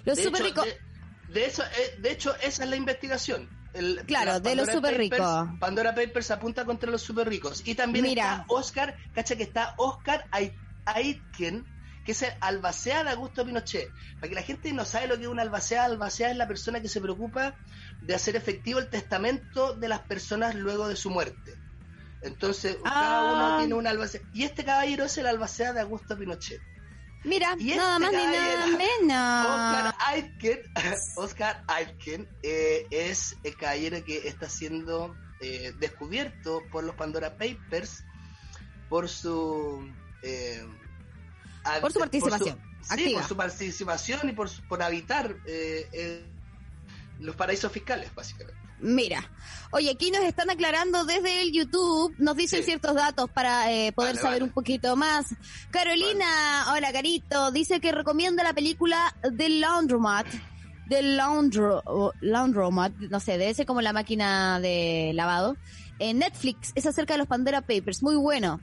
[0.04, 0.64] Los de super ricos.
[0.64, 0.78] De,
[1.32, 3.48] de eso, eh, de hecho, esa es la investigación.
[3.72, 5.48] El- Claro, de los super ricos.
[5.58, 7.62] Pandora Papers apunta contra los super ricos.
[7.64, 8.22] Y también Mira.
[8.32, 11.64] está Oscar, cacha que está Oscar Ai- Aitken,
[12.04, 13.88] que es el albacea de Augusto Pinochet.
[14.16, 16.80] Para que la gente no sabe lo que es un albacea, albacea es la persona
[16.80, 17.54] que se preocupa
[18.00, 21.54] de hacer efectivo el testamento de las personas luego de su muerte.
[22.22, 23.34] Entonces, cada Ah.
[23.34, 24.20] uno tiene un albacea.
[24.32, 26.60] Y este caballero es el albacea de Augusto Pinochet.
[27.24, 29.46] Mira, y nada este más ni nada menos.
[29.46, 30.60] Oscar Aitken,
[31.16, 38.04] Oscar Aitken eh, es el caballero que está siendo eh, descubierto por los Pandora Papers
[38.88, 39.88] por su
[40.22, 40.64] eh,
[41.64, 43.20] a- Por su participación sí, activa.
[43.20, 46.24] por su participación y por, por habitar eh, eh,
[47.20, 48.60] los paraísos fiscales, básicamente.
[48.80, 49.30] Mira,
[49.70, 52.64] oye, aquí nos están aclarando desde el YouTube, nos dicen Sí.
[52.64, 54.44] ciertos datos para eh, poder Vale, saber vale.
[54.44, 55.26] un poquito más.
[55.70, 56.26] Carolina,
[56.74, 60.26] hola Carito, dice que recomienda la película The Laundromat.
[60.88, 65.56] The Laundro, Laundromat, no sé, debe ser como la máquina de lavado.
[66.00, 68.60] En Netflix, es acerca de los Pandora Papers, muy bueno.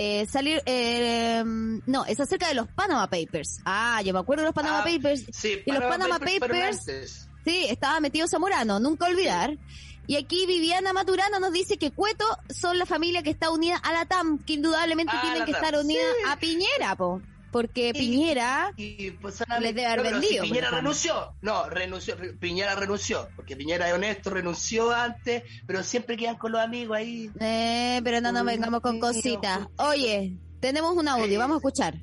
[0.00, 3.58] Eh, salir, eh, no, es acerca de los Panama Papers.
[3.64, 5.24] Ah, yo me acuerdo de los Panama Ah, Papers.
[5.32, 7.26] Sí, Y los Panama Papers-.
[7.44, 9.58] Sí, estaba metido Zamorano, nunca olvidar.
[10.06, 13.92] Y aquí Viviana Maturano nos dice que Cueto son la familia que está unida a
[13.92, 16.30] la TAM, que indudablemente A tienen que TAM, estar unidas sí.
[16.30, 17.20] a Piñera, po.
[17.50, 21.34] Porque Y- Piñera, Y pues Les debe haber no, vendido, si Piñera renunció.
[21.40, 22.16] No, renunció.
[22.38, 23.28] Piñera renunció.
[23.36, 27.30] Porque Piñera es honesto, renunció antes, pero siempre quedan con los amigos ahí.
[27.40, 29.60] eh, pero no nos vengamos con cositas.
[29.78, 31.94] Oye, tenemos un audio, vamos a escuchar.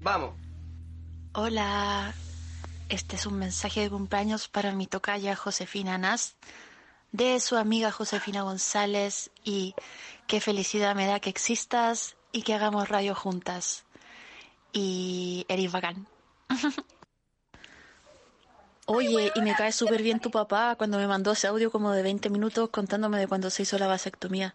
[0.00, 0.34] Vamos.
[1.32, 2.14] Hola,
[2.88, 6.36] este es un mensaje de cumpleaños para mi tocaya Josefina Nas,
[7.12, 9.74] de su amiga Josefina González y
[10.26, 13.84] qué felicidad me da que existas y que hagamos radio juntas.
[14.70, 16.06] Y eres bacán.
[18.84, 22.02] Oye, y me cae súper bien tu papá cuando me mandó ese audio como de
[22.02, 24.54] 20 minutos contándome de cuando se hizo la vasectomía.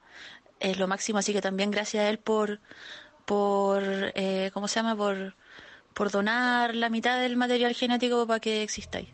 [0.60, 2.60] Es lo máximo, así que también gracias a él por,
[3.26, 3.82] por,
[4.13, 4.96] eh, ¿cómo se llama?
[4.96, 5.36] Por,
[5.96, 9.10] por donar la mitad del material genético para que existáis.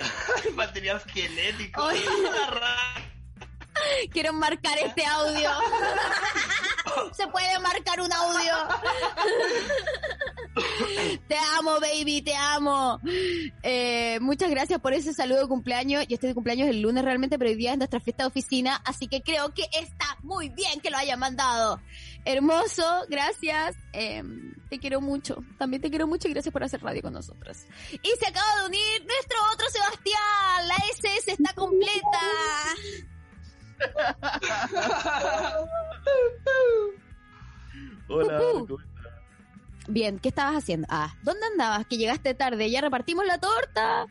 [0.56, 1.80] Material genético.
[1.80, 2.00] Ay.
[4.10, 5.50] Quiero marcar este audio.
[7.12, 8.54] Se puede marcar un audio.
[11.28, 13.00] te amo, baby, te amo.
[13.62, 16.06] Eh, muchas gracias por ese saludo de cumpleaños.
[16.08, 18.80] Yo estoy de cumpleaños el lunes realmente, pero hoy día es nuestra fiesta de oficina,
[18.84, 21.80] así que creo que está muy bien que lo hayan mandado.
[22.24, 23.76] Hermoso, gracias.
[23.92, 24.22] Eh,
[24.68, 25.42] te quiero mucho.
[25.58, 27.66] También te quiero mucho y gracias por hacer radio con nosotras.
[27.90, 30.68] Y se acaba de unir nuestro otro Sebastián.
[30.68, 32.20] La SS está completa.
[38.08, 38.38] Hola.
[38.38, 38.92] ¿cómo estás?
[39.88, 40.86] Bien, ¿qué estabas haciendo?
[40.90, 41.86] Ah, ¿dónde andabas?
[41.86, 44.06] Que llegaste tarde, ya repartimos la torta.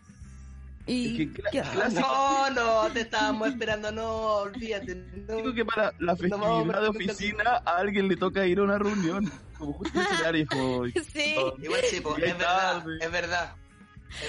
[0.86, 1.64] Y Es que ¿qué?
[1.94, 4.96] No, no, te estábamos esperando, no, olvídate.
[4.96, 5.36] No.
[5.36, 9.32] Digo que para la festividad de oficina a alguien le toca ir a una reunión.
[9.58, 10.00] Como justo
[10.36, 10.86] hijo.
[11.14, 11.36] Sí.
[11.62, 13.56] Igual sí, po, es verdad, es verdad.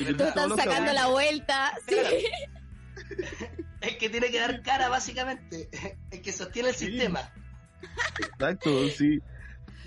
[0.00, 1.72] Es Todos están sacando la vuelta.
[1.88, 1.96] Sí.
[3.82, 5.68] Es que tiene que dar cara, básicamente.
[6.10, 6.86] Es que sostiene el Sí.
[6.86, 7.20] sistema.
[8.18, 9.20] Exacto, sí.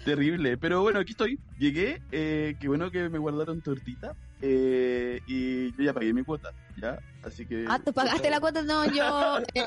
[0.04, 0.58] Terrible.
[0.58, 1.40] Pero bueno, aquí estoy.
[1.58, 2.02] Llegué.
[2.12, 4.16] Eh, qué bueno que me guardaron tortita.
[4.42, 6.52] Eh, y yo ya pagué mi cuota.
[6.80, 7.00] ¿Ya?
[7.24, 7.66] Así que.
[7.70, 8.62] Ah, ¿tú pagaste la cuota?
[8.62, 9.40] No, yo...
[9.56, 9.66] eh,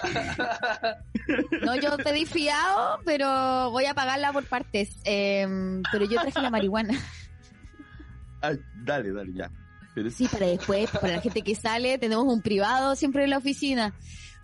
[1.62, 4.90] no, yo pedí fiado, pero voy a pagarla por partes.
[5.04, 6.94] Eh, pero yo traje la marihuana.
[8.42, 8.52] Ah,
[8.84, 9.50] dale, dale, ya.
[10.02, 13.38] Pero Sí, para después, para la gente que sale, tenemos un privado siempre en la
[13.38, 13.94] oficina.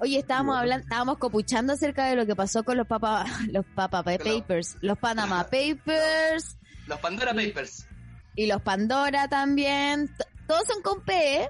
[0.01, 0.61] Oye, estábamos Bueno.
[0.61, 4.99] hablando, estábamos copuchando acerca de lo que pasó con los papa, los papa papers, los
[4.99, 7.87] Panama Papers Los Pandora Papers.
[8.35, 10.09] y los Pandora también.
[10.09, 11.49] T- Todos son con P, ¿eh?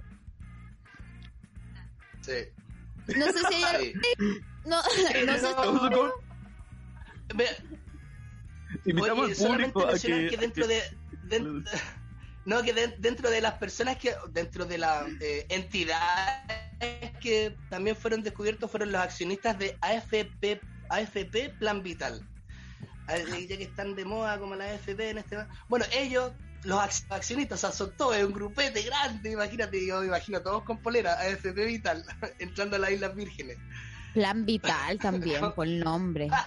[2.20, 2.32] Sí.
[3.16, 3.92] No sé si hay...
[3.92, 4.00] Sí.
[4.66, 6.10] No, no sé a con-
[8.86, 10.82] Invitamos Oye, al solamente público a que, que dentro a que-
[11.38, 11.40] de,
[12.46, 16.40] no que de- dentro de las personas que dentro de las eh, entidades
[17.20, 22.20] que también fueron descubiertos fueron los accionistas de AFP AFP Plan Vital
[23.08, 25.36] ya que están de moda como la AFP en este
[25.68, 30.00] bueno ellos los ac- accionistas, o sea, son todos, es un grupete grande, imagínate, yo
[30.00, 32.02] me imagino todos con polera, AFP Vital,
[32.38, 33.58] entrando a las Islas Vírgenes.
[34.14, 36.30] Plan Vital también, por el nombre.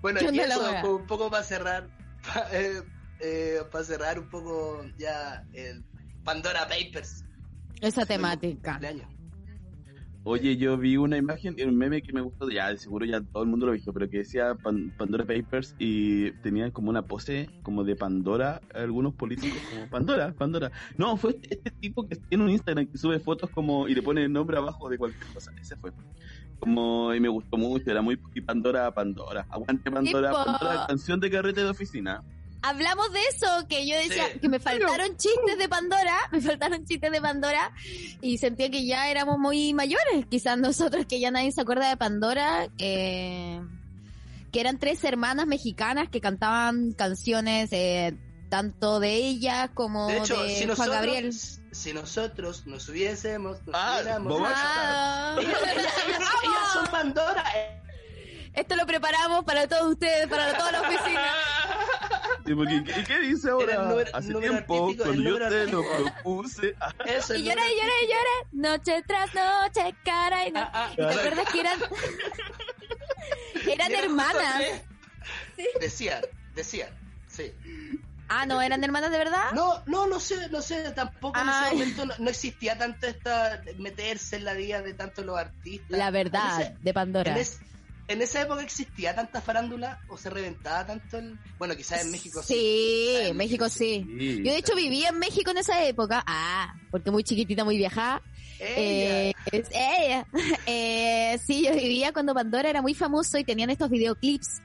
[0.00, 1.86] Bueno, ¿Qué y la eso un poco para cerrar,
[2.26, 2.82] pa- eh,
[3.24, 5.82] eh, para cerrar un poco ya el
[6.24, 7.24] Pandora Papers.
[7.80, 8.78] Esa temática.
[10.26, 13.42] Oye, yo vi una imagen, un meme que me gustó, ya de seguro ya todo
[13.42, 17.02] el mundo lo ha visto, pero que decía Pan- Pandora Papers y tenían como una
[17.02, 20.72] pose como de Pandora, algunos políticos como Pandora, Pandora.
[20.96, 24.00] No, fue este, este tipo que tiene un Instagram que sube fotos como y le
[24.00, 25.92] pone el nombre abajo de cualquier cosa, ese fue.
[26.58, 31.20] Como, y me gustó mucho, era muy y Pandora, Pandora, aguante Pandora, Tipo- Pandora, canción
[31.20, 32.22] de carrete de oficina.
[32.66, 34.38] Hablamos de eso, que yo decía Sí.
[34.40, 37.70] que me faltaron chistes de Pandora, me faltaron chistes de Pandora
[38.22, 41.96] y sentía que ya éramos muy mayores, quizás nosotros que ya nadie se acuerda de
[41.98, 43.60] Pandora, eh,
[44.50, 48.16] que eran tres hermanas mexicanas que cantaban canciones eh,
[48.48, 51.32] tanto de ellas como De de, hecho, si Juan nosotros, Gabriel.
[51.72, 55.58] si nosotros nos hubiésemos, nos Ah, hubiéramos- Ah, ellas,
[56.16, 57.44] ellas- son Pandora.
[57.56, 57.80] eh.
[58.54, 61.20] esto lo preparamos para todos ustedes, para toda la oficina.
[62.46, 63.84] Sí, porque, ¿qué, qué dice ahora?
[63.88, 67.92] número- Hace número tiempo, artístico, cuando yo te lo propuse, ah, Eso, Y lloré, lloré,
[68.08, 70.60] lloré, noche tras noche, cara y no.
[70.60, 71.78] Ah, ah, ¿Y ¿Te acuerdas que eran,
[73.70, 74.62] eran hermanas?
[75.56, 76.22] justo, Decían,
[76.54, 76.90] decían,
[77.28, 77.52] sí.
[78.28, 79.52] Ah, no, eran hermanas de verdad.
[79.52, 83.62] No, no, no sé, no sé, tampoco en ese momento no, no existía tanto esta
[83.78, 85.98] meterse en la vida de tantos los artistas.
[85.98, 87.32] La verdad, ese- de Pandora.
[87.32, 87.58] en, es-
[88.08, 91.38] en esa época existía tanta farándula o se reventaba tanto el...
[91.58, 92.54] Bueno, quizás en México sí.
[92.54, 94.04] Sí, en México sí.
[94.06, 94.42] sí.
[94.44, 96.22] Yo de hecho vivía en México en esa época.
[96.26, 98.22] Ah, porque muy chiquitita, muy viajada.
[98.60, 100.26] Ella, Eh, es ella.
[100.66, 104.60] Eh, sí, yo vivía cuando Pandora era muy famoso y tenían estos videoclips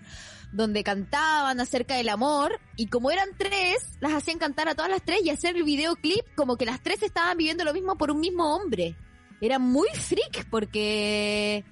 [0.52, 5.04] donde cantaban acerca del amor y como eran tres, las hacían cantar a todas las
[5.04, 8.20] tres y hacer el videoclip como que las tres estaban viviendo lo mismo por un
[8.20, 8.96] mismo hombre.
[9.42, 11.64] Era muy freak porque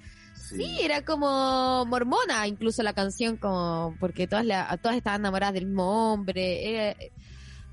[0.48, 5.66] sí, era como mormona incluso la canción como porque todas la, todas estaban enamoradas del
[5.66, 6.96] mismo hombre.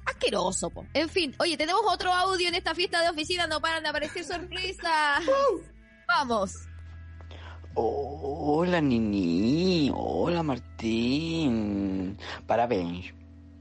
[0.05, 0.85] Asqueroso, po.
[0.93, 4.23] En fin, oye, tenemos otro audio en esta fiesta de oficina, no paran de aparecer
[4.23, 5.23] sorpresas.
[6.07, 6.53] Vamos.
[7.73, 12.17] Hola Nini, hola Martín.
[12.47, 13.13] Parabéns,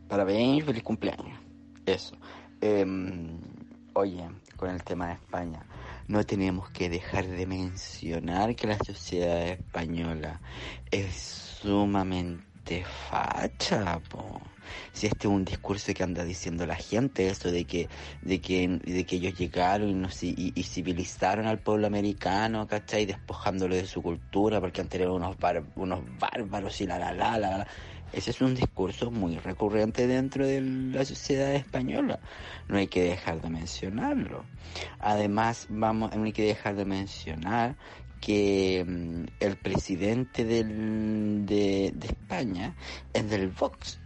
[0.06, 1.36] parabéns, feliz cumpleaños.
[1.86, 2.14] Eso.
[2.60, 3.40] Em,
[3.94, 5.66] oye, con el tema de España,
[6.06, 10.42] no tenemos que dejar de mencionar que la sociedad española
[10.90, 11.14] es
[11.60, 14.00] sumamente facha.
[14.92, 17.88] Si este es un discurso que anda diciendo la gente, eso de que,
[18.22, 23.06] de que, de que ellos llegaron y, nos, y, y civilizaron al pueblo americano, ¿cachai?
[23.06, 27.38] Despojándolo de su cultura porque antes eran unos, bar- unos bárbaros y la la la
[27.38, 27.68] la la.
[28.14, 32.20] Ese es un discurso muy recurrente dentro de la sociedad española.
[32.68, 34.44] No hay que dejar de mencionarlo.
[35.00, 37.76] Además, vamos, no hay que dejar de mencionar
[38.20, 42.74] que mm, el presidente del, de, de España
[43.12, 43.98] es del Vox.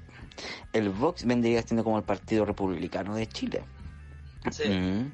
[0.72, 3.62] El Vox vendría siendo como el Partido Republicano de Chile.
[4.50, 4.68] sí.
[4.68, 5.12] Mm.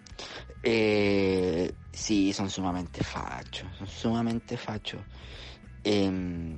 [0.67, 5.03] Eh, sí, son sumamente fachos, son sumamente fachos.
[5.85, 6.57] Em,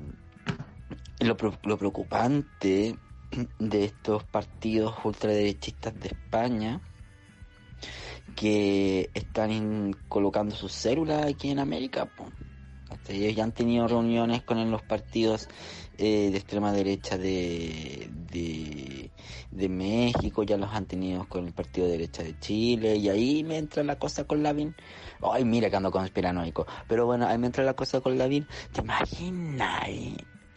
[1.21, 2.97] lo, lo preocupante
[3.59, 6.81] de estos partidos ultraderechistas de España,
[8.35, 12.07] que están colocando sus células aquí en América.
[12.07, 12.27] po.
[12.91, 15.49] Hasta ellos ya han tenido reuniones con los partidos
[15.99, 19.11] eh, de extrema derecha de, de,
[19.51, 23.43] de México, ya los han tenido con el partido de derecha de Chile, y ahí
[23.43, 24.75] me entra la cosa con Lavín.
[25.21, 26.67] Ay, mira que ando conspiranoico.
[26.87, 28.47] Pero bueno, ahí me entra la cosa con Lavín.
[28.73, 29.89] ¿Te imaginas?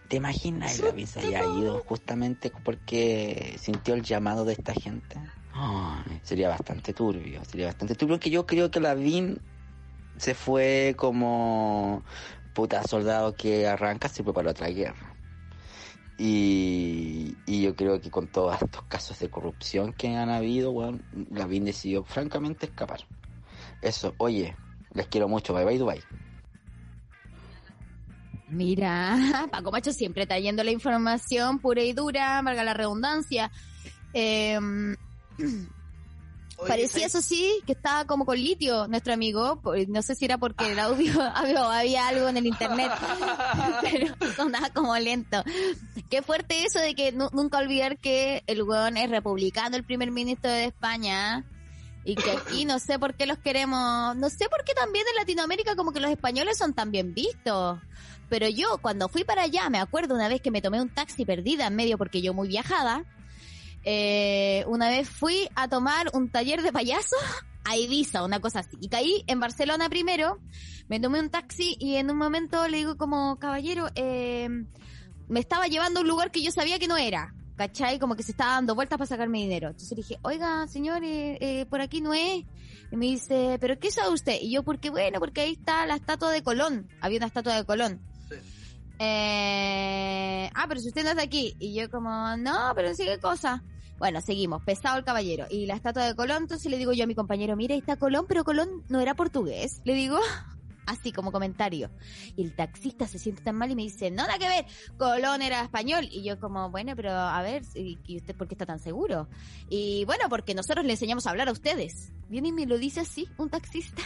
[0.09, 0.81] ¿Te imaginas?
[0.81, 5.17] Lavín se haya ido justamente porque sintió el llamado de esta gente.
[5.53, 9.39] Ay, sería bastante turbio, sería bastante turbio, porque yo creo que Lavín
[10.17, 12.03] se fue como
[12.53, 15.15] puta soldado que arranca se para otra guerra.
[16.17, 20.99] Y, y yo creo que con todos estos casos de corrupción que han habido, bueno,
[21.31, 23.07] Lavín decidió francamente escapar.
[23.81, 24.57] Eso, oye,
[24.93, 26.03] les quiero mucho, bye bye Dubai.
[28.49, 29.15] Mira,
[29.51, 33.51] Paco Macho siempre trayendo la información pura y dura, valga la redundancia.
[34.13, 34.57] Eh,
[36.62, 40.38] Oye, parecía eso sí que estaba como con litio nuestro amigo, no sé si era
[40.38, 41.13] porque el audio
[41.71, 42.91] había, algo en el internet,
[43.81, 45.41] pero sonaba como lento.
[46.09, 50.12] Qué fuerte eso de que nu- nunca olvidar que el weón es republicano, el primer
[50.12, 51.45] ministro de España.
[52.05, 55.15] Y que aquí no sé por qué los queremos, no sé por qué también en
[55.17, 57.77] Latinoamérica como que los españoles son tan bien vistos.
[58.29, 61.25] Pero yo cuando fui para allá, me acuerdo una vez que me tomé un taxi
[61.25, 63.05] perdida en medio porque yo muy viajada,
[63.83, 67.15] eh, una vez fui a tomar un taller de payaso
[67.65, 68.77] a Ibiza, una cosa así.
[68.81, 70.39] Y caí en Barcelona primero,
[70.87, 74.49] me tomé un taxi y en un momento le digo como, caballero, eh,
[75.27, 77.33] me estaba llevando a un lugar que yo sabía que no era.
[77.55, 77.99] ¿Cachai?
[77.99, 79.67] Como que se estaba dando vueltas para sacarme dinero.
[79.67, 82.45] Entonces le dije, oiga, señor, eh, eh, por aquí no es.
[82.89, 84.37] Y me dice, ¿pero qué sabe usted?
[84.41, 86.87] Y yo, porque bueno, porque ahí está la estatua de Colón.
[87.01, 87.99] Había una estatua de Colón.
[88.99, 91.55] Eh, ah, pero si usted no está aquí.
[91.59, 93.63] Y yo como, no, pero no sé qué cosa.
[93.97, 95.45] Bueno, seguimos, pesado el caballero.
[95.49, 97.97] Y la estatua de Colón, entonces le digo yo a mi compañero, mira, ahí está
[97.97, 99.81] Colón, pero Colón no era portugués.
[99.83, 100.19] Le digo,
[100.85, 101.89] así como comentario.
[102.35, 104.65] Y el taxista se siente tan mal y me dice, no, nada que ver,
[104.97, 106.07] Colón era español.
[106.12, 109.27] Y yo como, bueno, pero a ver, ¿y y usted por qué está tan seguro?
[109.69, 112.12] Y bueno, porque nosotros le enseñamos a hablar a ustedes.
[112.29, 114.01] Viene y me lo dice así, un taxista.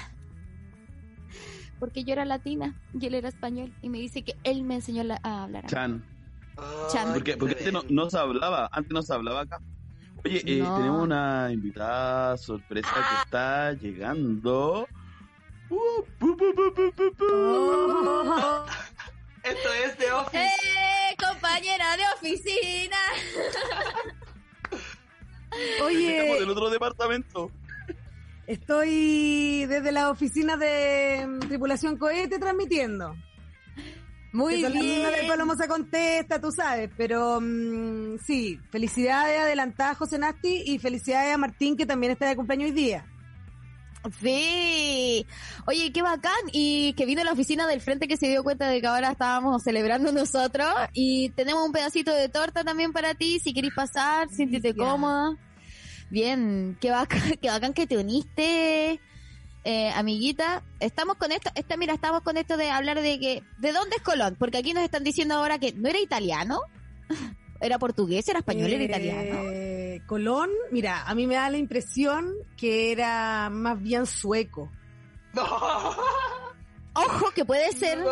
[1.83, 3.73] Porque yo era latina y él era español.
[3.81, 5.65] Y me dice que él me enseñó la- a hablar.
[5.65, 6.01] Chan.
[6.89, 7.07] Chan.
[7.09, 8.03] Ay, Porque, porque antes no, tremendo.
[8.05, 9.59] no se hablaba, antes no se hablaba acá.
[10.23, 10.77] Oye, eh, No.
[10.77, 13.09] tenemos una invitada sorpresa Ah.
[13.09, 14.87] que está llegando.
[15.69, 16.05] Uh.
[17.21, 18.65] Oh.
[19.43, 20.37] Esto es The Office.
[20.37, 22.97] ¡Eh, compañera de oficina!
[24.71, 27.51] Estamos Oye, del otro departamento.
[28.47, 33.15] Estoy desde la oficina de mm, tripulación cohete transmitiendo.
[34.31, 35.27] Muy Que del bien.
[35.27, 41.35] Palomo se contesta, tú sabes, pero mm, sí, felicidades adelantada a José Nasti y felicidades
[41.35, 43.05] a Martín que también está de cumpleaños hoy día.
[44.19, 45.25] Sí.
[45.65, 46.33] Oye, qué bacán.
[46.51, 49.11] Y que vino a la oficina del frente que se dio cuenta de que ahora
[49.11, 50.67] estábamos celebrando nosotros.
[50.93, 55.37] Y tenemos un pedacito de torta también para ti, si querés pasar, siéntete cómoda.
[56.13, 58.99] Bien, qué bacán, qué bacán que te uniste,
[59.63, 60.61] eh, amiguita.
[60.79, 64.03] Estamos con esto, esta, mira, estamos con esto de hablar de que, ¿de dónde es
[64.03, 64.35] Colón?
[64.37, 66.61] Porque aquí nos están diciendo ahora que no era italiano,
[67.61, 70.03] era portugués, era español, era Eh, italiano.
[70.05, 74.71] Colón, mira, a mí me da la impresión que era más bien sueco.
[75.33, 75.43] No.
[76.93, 77.97] Ojo, que puede ser.
[77.97, 78.11] No.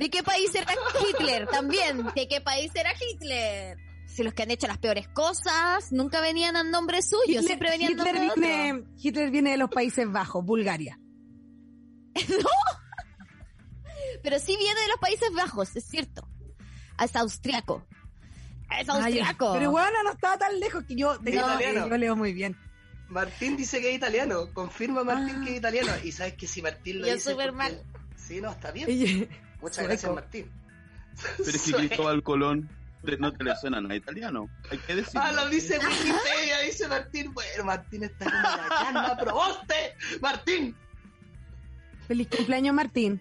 [0.00, 1.46] ¿De qué país era Hitler?
[1.46, 2.06] También.
[2.16, 3.78] ¿De qué país era Hitler?
[4.18, 7.90] Si los que han hecho las peores cosas nunca venían a nombre suyo, siempre venían
[7.90, 8.42] a Hitler nombre de otro.
[8.42, 10.98] viene, Hitler viene de los Países Bajos, Bulgaria.
[14.22, 16.28] Pero sí viene de los Países Bajos, es cierto.
[17.02, 17.86] Es austriaco.
[18.76, 19.52] Es Ah, austriaco.
[19.52, 21.88] Pero bueno, no estaba tan lejos que yo, Es yo- italiano.
[21.88, 22.56] yo leo muy bien.
[23.08, 24.52] Martín dice que es italiano.
[24.52, 25.44] Confirma Martín Ah.
[25.44, 25.92] que es italiano.
[26.02, 27.34] Y sabes que si Martín lo Yo dice.
[27.36, 27.82] porque- mal.
[28.16, 29.28] Sí, no, está bien.
[29.60, 29.88] Muchas sueco.
[29.90, 30.50] gracias, Martín.
[31.36, 32.68] Pero es que Cristóbal Colón
[33.18, 34.48] no te le suena nada italiano.
[34.70, 35.20] Hay que decirlo.
[35.22, 37.32] Ah, lo dice Wikipedia, dice Martín.
[37.32, 39.94] Bueno, Martín está como la llama, proboste.
[40.20, 40.76] Martín.
[42.06, 43.20] Feliz cumpleaños, Martín.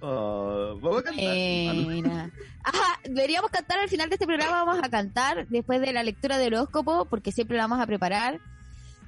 [0.00, 1.24] Ah, vamos a cantar.
[1.24, 2.30] Eh, Ah.
[2.64, 6.38] Ajá, deberíamos cantar al final de este programa, vamos a cantar después de la lectura
[6.38, 8.40] del horóscopo, porque siempre la vamos a preparar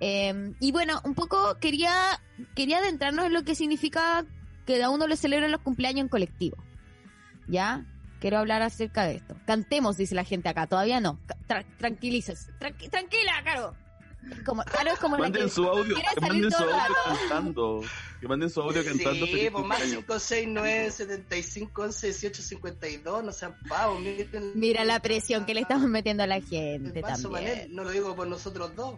[0.00, 1.92] Eh, y bueno, un poco quería,
[2.54, 4.24] quería adentrarnos en lo que significa
[4.66, 6.56] que a uno le celebran los cumpleaños en colectivo.
[7.48, 7.86] ¿Ya?
[8.20, 9.36] Quiero hablar acerca de esto.
[9.46, 10.66] Cantemos, dice la gente acá.
[10.66, 11.18] Todavía no.
[11.46, 12.48] Tra- tranquilices.
[12.58, 13.74] Tranqui- tranquila, Caro.
[14.44, 16.94] Como, claro, es como la Manden que su audio, que manden su audio rato.
[17.28, 17.80] cantando.
[18.20, 20.04] Que manden su audio cantando Sí, pues más cumpleaños.
[20.04, 24.00] 569 75 11 18 52, no sean pavos.
[24.00, 27.30] Miren, Mira la presión que le estamos metiendo a la gente también.
[27.32, 28.96] Manel, no lo digo por nosotros dos.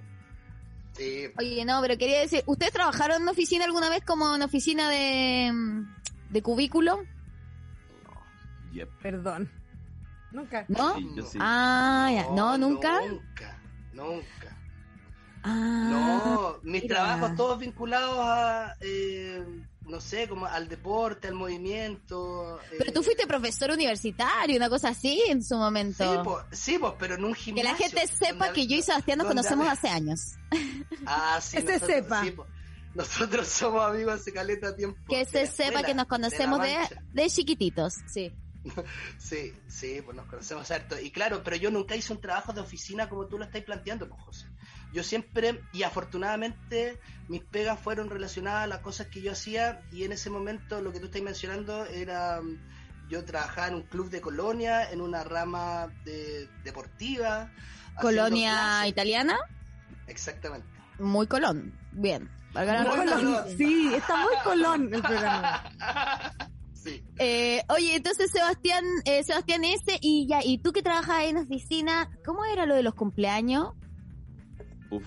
[0.97, 4.43] Sí, Oye, no, pero quería decir, ¿ustedes trabajaron en una oficina alguna vez como en
[4.43, 5.97] oficina de, mm,
[6.31, 7.05] de cubículo?
[8.72, 8.89] Yep.
[9.03, 9.51] Perdón.
[10.33, 10.64] Nunca.
[10.68, 10.95] ¿No?
[10.97, 11.39] Sí, yo sí.
[11.41, 12.26] Ah, ya.
[12.35, 13.01] ¿No, nunca?
[13.07, 13.59] Nunca,
[13.93, 14.48] nunca.
[15.43, 16.97] Ah, No, mis mira.
[16.97, 19.43] trabajos todos vinculados a, eh,
[19.86, 22.61] no sé, como al deporte, al movimiento.
[22.61, 26.22] eh, Pero tú fuiste profesor universitario, una cosa así en su Sí, momento.
[26.24, 27.70] pues, sí, pues, pero en un que gimnasio.
[27.70, 30.20] la gente sepa donde- que yo y Sebastián nos donde- conocemos hace años.
[31.07, 32.22] Ah, sí, Que se sepa.
[32.24, 32.49] sí, pues,
[32.95, 34.99] nosotros somos amigos hace caleta tiempo.
[35.09, 36.76] Que se sepa escuela, que nos conocemos de,
[37.12, 37.95] de chiquititos.
[38.12, 38.32] Sí.
[39.18, 40.99] Sí, sí, pues nos conocemos harto.
[41.01, 44.09] Y claro, pero yo nunca hice un trabajo de oficina como tú lo estás planteando,
[44.09, 44.47] pues, José.
[44.93, 50.05] Yo siempre, y afortunadamente, mis pegas fueron relacionadas a las cosas que yo hacía, y
[50.05, 52.41] en ese momento lo que tú estás mencionando era.
[52.41, 52.59] mm,
[53.11, 57.51] Yo trabajaba en un club de colonia, en una rama de, deportiva.
[58.01, 58.91] Colonia clases.
[58.91, 59.39] italiana,
[60.07, 60.68] Exactamente.
[60.99, 61.72] muy colón.
[61.93, 62.30] Bien.
[62.55, 62.66] Muy
[63.07, 63.45] colón.
[63.57, 65.64] Sí, está muy colón el programa.
[66.74, 67.03] Sí.
[67.18, 72.09] Eh, oye, entonces Sebastián, eh, Sebastián ese, y ya, y tú que trabajas en oficina,
[72.24, 73.72] ¿cómo era lo de los cumpleaños?
[74.91, 75.05] Uf,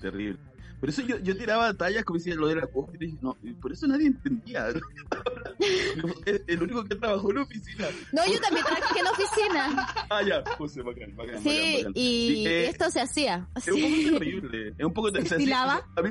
[0.00, 0.38] terrible.
[0.80, 2.68] Por eso yo, yo tiraba tallas como decía lo de la
[2.98, 4.66] dije, no, y por eso nadie entendía.
[6.26, 7.86] el, el único que trabajó en la oficina.
[8.12, 9.86] No, yo también trabajé en oficina.
[10.10, 11.92] Ah, ya, José, bacán, bacán, Sí, bacán, bacán.
[11.94, 13.48] y Sí, eh, esto se hacía.
[13.56, 14.04] Es un Sí.
[14.06, 14.74] poco terrible.
[14.76, 15.86] Es un poco ¿Se sea, sí, estilaba?
[15.96, 16.10] a mí,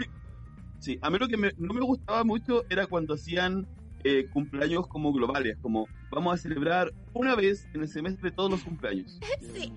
[0.79, 3.67] sí, a mí lo que me- no me gustaba mucho era cuando hacían
[4.05, 8.61] eh, cumpleaños como globales, como vamos a celebrar una vez en el semestre todos los
[8.63, 9.19] cumpleaños.
[9.55, 9.71] Sí.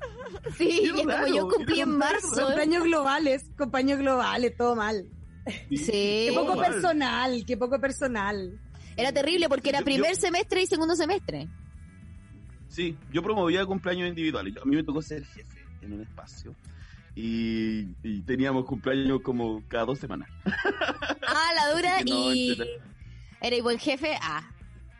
[0.58, 2.46] Sí, y es como raro, yo cumplí en marzo.
[2.46, 5.06] Compañeros globales, compañeros globales, todo mal.
[5.70, 5.86] Sí.
[6.28, 6.70] Qué poco Igual.
[6.72, 8.60] personal, qué poco personal.
[8.96, 11.48] Era terrible porque era Yo- primer yo- semestre y segundo semestre.
[12.68, 14.54] Sí, yo promovía cumpleaños individuales.
[14.60, 16.54] A mí me tocó ser jefe en un espacio.
[17.14, 20.28] Y, y teníamos cumpleaños como cada dos semanas.
[20.44, 22.58] Ah, la dura no, y...
[23.40, 24.16] ¿Era buen jefe?
[24.20, 24.42] Ah.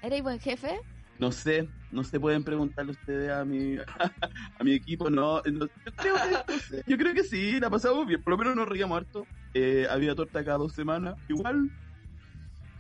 [0.03, 0.81] ¿Era buen jefe?
[1.19, 3.77] No sé, no se pueden preguntarle ustedes a mi,
[4.59, 8.23] a mi equipo, no, no, yo, creo que, yo creo que sí, la pasamos bien,
[8.23, 9.27] por lo menos nos reíamos harto.
[9.55, 11.71] Eh, había torta cada dos semanas, igual.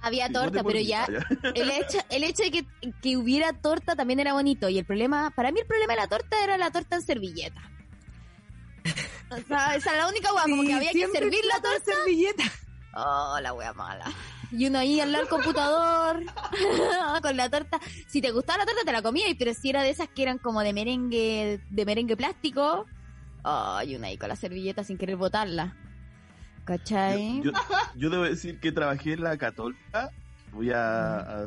[0.00, 1.06] Había igual torta, pero ya
[1.54, 2.66] el hecho, el hecho de que,
[3.00, 4.68] que hubiera torta también era bonito.
[4.68, 7.70] Y el problema, para mí el problema de la torta era la torta en servilleta.
[9.30, 11.92] O sea, esa era la única hueá, como Sí, que había que servir la torta.
[11.92, 12.42] servilleta.
[12.94, 14.04] Oh, la wea mala.
[14.56, 16.22] Y uno ahí al lado del computador,
[17.22, 17.80] con la torta.
[18.06, 20.38] Si te gustaba la torta, te la comías, pero si era de esas que eran
[20.38, 22.86] como de merengue, de merengue plástico,
[23.42, 25.74] oh, y una ahí con la servilleta sin querer botarla.
[26.64, 27.42] ¿Cachai?
[27.42, 27.50] Yo,
[27.96, 30.08] yo debo decir que trabajé en la católica,
[30.52, 31.46] voy a, a-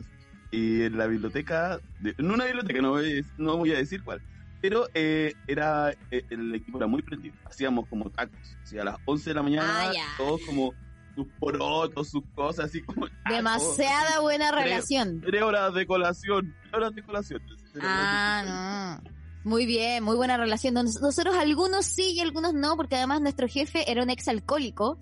[0.51, 4.03] y en la biblioteca, de- en una biblioteca, no voy, a- no voy a decir
[4.03, 4.21] cuál,
[4.61, 8.97] pero eh, era eh, el equipo era muy prendido, hacíamos como tacos, así a las
[9.05, 10.73] 11 de la mañana, Ah, todos como
[11.17, 13.07] sus porotos, sus cosas, así como...
[13.29, 15.21] Demasiada buena Tres- relación.
[15.21, 17.41] Tres horas de colación, tres horas de colación.
[17.81, 19.09] Ah, no.
[19.43, 20.73] Muy bien, muy buena relación.
[20.75, 24.99] Nos- Nosotros algunos sí y algunos no, porque además nuestro jefe era un ex alcohólico.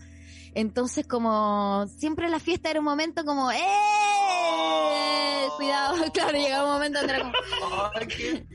[0.54, 3.58] Entonces, como siempre la fiesta era un momento como, ¡eh!
[5.58, 7.34] Cuidado, claro, llegaba un momento donde era como,
[7.96, 8.48] Ay, qué,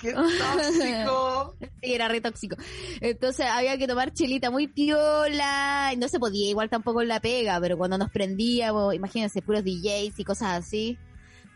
[0.00, 1.54] qué tóxico.
[1.60, 2.56] Sí, era re tóxico.
[3.00, 5.90] Entonces había que tomar chelita muy piola.
[5.92, 9.64] y No se podía igual tampoco en la pega, pero cuando nos prendíamos, imagínense, puros
[9.64, 10.98] DJs y cosas así.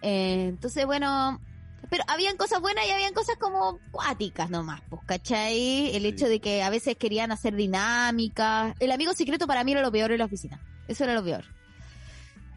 [0.02, 1.40] Eh, entonces, bueno,
[1.90, 5.94] pero habían cosas buenas y habían cosas como cuáticas nomás, pues, ¿cachai?
[5.94, 6.08] El Sí.
[6.08, 8.74] hecho de que a veces querían hacer dinámicas.
[8.80, 10.60] El amigo secreto para mí era lo peor en la oficina.
[10.88, 11.44] Eso era lo peor.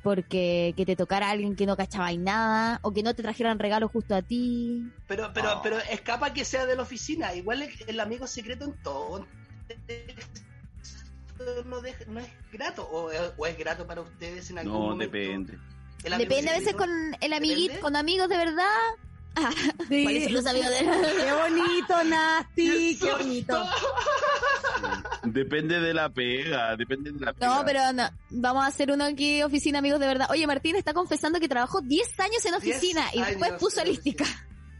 [0.07, 3.59] Porque que te tocara alguien que no cachaba y nada, o que no te trajeran
[3.59, 4.89] regalos justo a ti.
[5.05, 7.35] Pero, pero, pero escapa que sea de la oficina.
[7.35, 9.27] Igual el, el amigo secreto en todo.
[11.65, 12.87] No, deja- no es grato.
[12.89, 15.11] O, es- o es grato para ustedes en algún No, momento.
[15.17, 15.57] depende.
[16.17, 16.89] Depende a veces con
[17.19, 17.81] el amiguito, ¿Depende?
[17.81, 18.63] con amigos de verdad.
[19.89, 20.03] Sí.
[20.03, 23.61] ¿Cuáles son los amigos de Qué bonito, Nasty, qué bonito.
[25.33, 27.47] Depende de la pega, depende de la pega.
[27.47, 28.03] No, pero no.
[28.29, 30.27] Vamos a hacer uno aquí, oficina amigos de verdad.
[30.29, 33.87] Oye, Martín está confesando que trabajó 10 años en 10 oficina y después puso en
[33.87, 34.25] lística.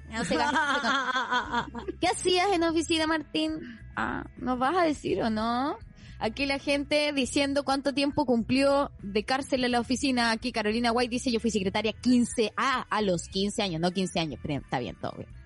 [0.10, 0.38] No sé,
[2.00, 3.60] ¿Qué hacías en oficina, Martín?
[3.96, 5.78] Ah, ¿nos vas a decir o no?
[6.20, 10.32] Aquí la gente diciendo cuánto tiempo cumplió de cárcel en la oficina.
[10.32, 14.20] Aquí Carolina White dice yo fui secretaria 15, ah, a los 15 años, no 15
[14.20, 15.37] años, pero está bien, todo bien.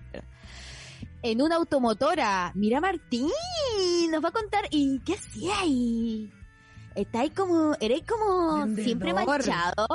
[1.22, 2.50] En una automotora.
[2.54, 3.30] Mira, Martín,
[4.10, 4.64] nos va a contar.
[4.70, 6.32] ¿Y qué hacía ahí?
[6.94, 8.84] Está ahí como, eres como Vendedor.
[8.84, 9.86] siempre manchado.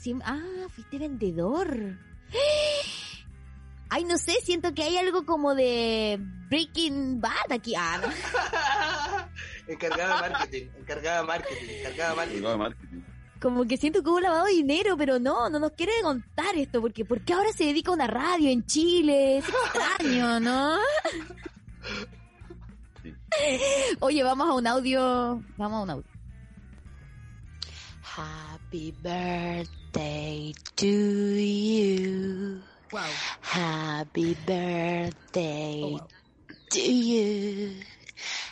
[0.00, 0.38] Siem- ah,
[0.74, 1.98] fuiste vendedor.
[3.88, 6.18] Ay, no sé, siento que hay algo como de
[6.48, 7.74] Breaking Bad aquí.
[7.76, 9.72] Ah, no.
[9.72, 12.36] encargada de marketing, encargada de marketing, encargada de marketing.
[12.36, 13.00] Llegado de marketing.
[13.46, 16.80] Como que siento que hubo lavado de dinero, pero no, no nos quiere contar esto,
[16.80, 19.38] porque ¿por qué ahora se dedica a una radio en Chile?
[19.38, 20.76] Es extraño, ¿no?
[23.04, 23.14] Sí.
[24.00, 26.04] Oye, vamos a un audio, vamos a un audio.
[28.16, 32.60] Happy birthday to you.
[32.90, 33.00] Wow.
[33.42, 36.08] Happy birthday Oh, wow.
[36.70, 37.74] to you.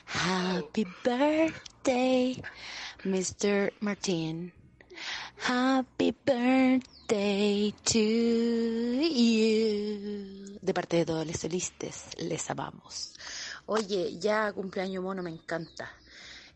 [0.05, 2.41] Happy birthday,
[3.05, 3.73] Mr.
[3.81, 4.53] Martin.
[5.47, 7.99] Happy birthday to
[9.13, 10.59] you.
[10.63, 13.13] De parte de todos los solistas, les amamos.
[13.67, 15.91] Oye, ya cumpleaños mono me encanta.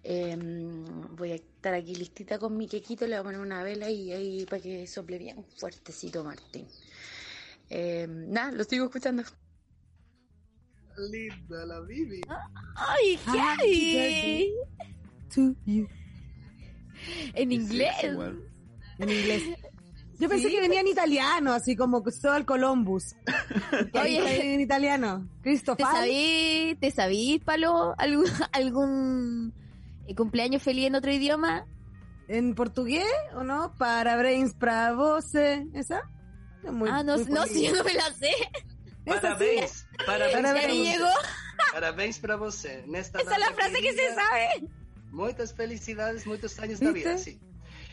[0.02, 0.86] Em,
[1.16, 4.10] voy a estar aquí listita con mi quequito, le voy a poner una vela y
[4.10, 6.66] ahí para que sople bien fuertecito Martín.
[7.68, 9.22] Em, nada, lo sigo escuchando.
[10.96, 12.22] Linda la Bibi.
[12.74, 14.54] ¡Ay, qué?
[15.34, 15.86] To you.
[17.34, 17.94] En inglés.
[18.98, 19.42] En inglés.
[20.20, 23.14] Yo pensé que venía en italiano, así como Cristóbal Columbus.
[23.94, 24.54] Oye.
[24.54, 25.28] En italiano.
[25.36, 25.94] ¿Te Cristofal.
[25.94, 29.54] sabí, te sabí, Palo, algún, algún
[30.08, 31.66] eh, cumpleaños feliz en otro idioma?
[32.26, 33.74] ¿En portugués o no?
[33.78, 35.66] Parabéns para você.
[35.72, 36.02] ¿Esa?
[36.64, 38.32] Es muy- ah, no, muy no, sí, yo no me la sé.
[39.06, 40.74] Parabéns, parabéns, para você.
[40.74, 41.08] llegó.
[41.72, 42.84] Parabéns para você.
[42.88, 44.68] Nesta Esa es la frase que se sabe.
[45.12, 47.40] Muchas felicidades, muchos años de vida, sí.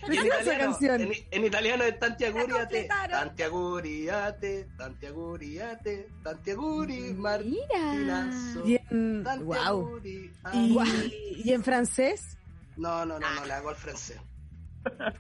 [0.08, 1.02] Y ¿Viste en esa italiano, canción?
[1.02, 3.10] en, en italiano es tanti auguri a te, completaron.
[3.28, 8.64] tanti auguri a te, tanti auguri a te, tanti auguri Martinazo.
[8.64, 8.82] Mira.
[8.90, 10.02] Y en, Tanti wow.
[10.04, 10.32] Y,
[11.44, 12.38] y en francés,
[12.78, 14.20] No, no, no, no, le hago al francés.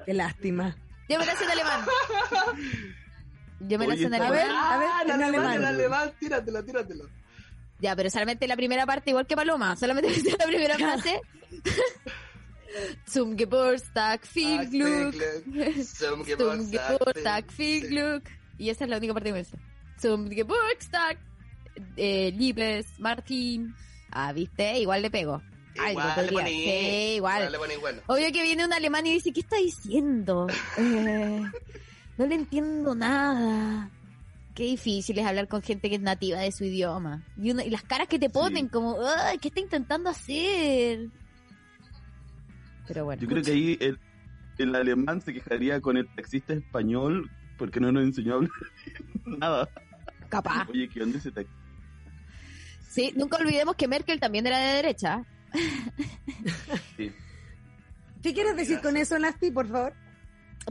[0.05, 0.75] qué lástima.
[1.09, 1.85] Yo me la sé en alemán.
[3.61, 4.63] Yo me la sé en está A ver, alemán.
[4.73, 5.55] a ver, Ah, en en alemán, alemán.
[5.61, 7.09] en alemán, tíratelo, tíratelo.
[7.79, 9.75] Ya, pero solamente la primera parte, igual que Paloma.
[9.75, 10.09] Solamente
[10.39, 11.21] la primera frase.
[13.07, 15.15] Zum Geburtstag, viel Ah, Glück.
[15.85, 17.87] Zum Geburtstag, viel sí.
[17.89, 18.23] Glück.
[18.57, 19.57] Y esa es la única parte que me sé.
[19.99, 21.17] Zum Geburtstag,
[21.97, 22.31] eh,
[22.99, 23.73] Martin.
[24.11, 24.79] Ah, ¿viste?
[24.79, 25.41] Igual le pego.
[25.77, 26.43] Algo Igual le podría.
[26.45, 27.51] poní, Sí, igual.
[27.51, 28.01] le poní bueno.
[28.07, 30.47] Obvio que viene un alemán y dice, ¿qué está diciendo?
[30.77, 31.41] Eh,
[32.17, 33.89] no le entiendo nada.
[34.53, 37.25] Qué difícil es hablar con gente que es nativa de su idioma.
[37.37, 41.09] Y, las caras que te ponen, como, "Ay, ¿qué está intentando hacer?
[42.87, 43.21] Pero bueno.
[43.21, 43.99] Yo creo que ahí el,
[44.57, 48.51] el alemán se quejaría con el taxista español porque no nos enseñó a hablar
[49.25, 49.69] nada.
[50.29, 50.67] capaz.
[50.69, 51.61] Oye, ¿qué onda ese taxista?
[52.89, 55.23] Sí, nunca olvidemos que Merkel también era de derecha.
[56.95, 57.11] Sí.
[58.23, 59.93] ¿Qué quieres decir con eso, Nasty, por favor?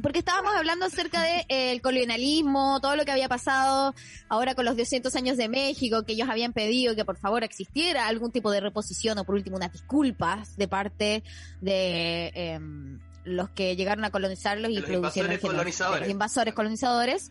[0.03, 3.95] Porque estábamos hablando acerca del de, eh, el colonialismo, todo lo que había pasado
[4.29, 8.09] ahora con los 200 años de México, que ellos habían pedido que por favor existiera
[8.09, 11.23] algún tipo de reposición o por último unas disculpas de parte
[11.61, 16.01] de em, los que llegaron a colonizarlos y De los produjeron invasores colonizadores.
[16.01, 17.31] los invasores colonizadores.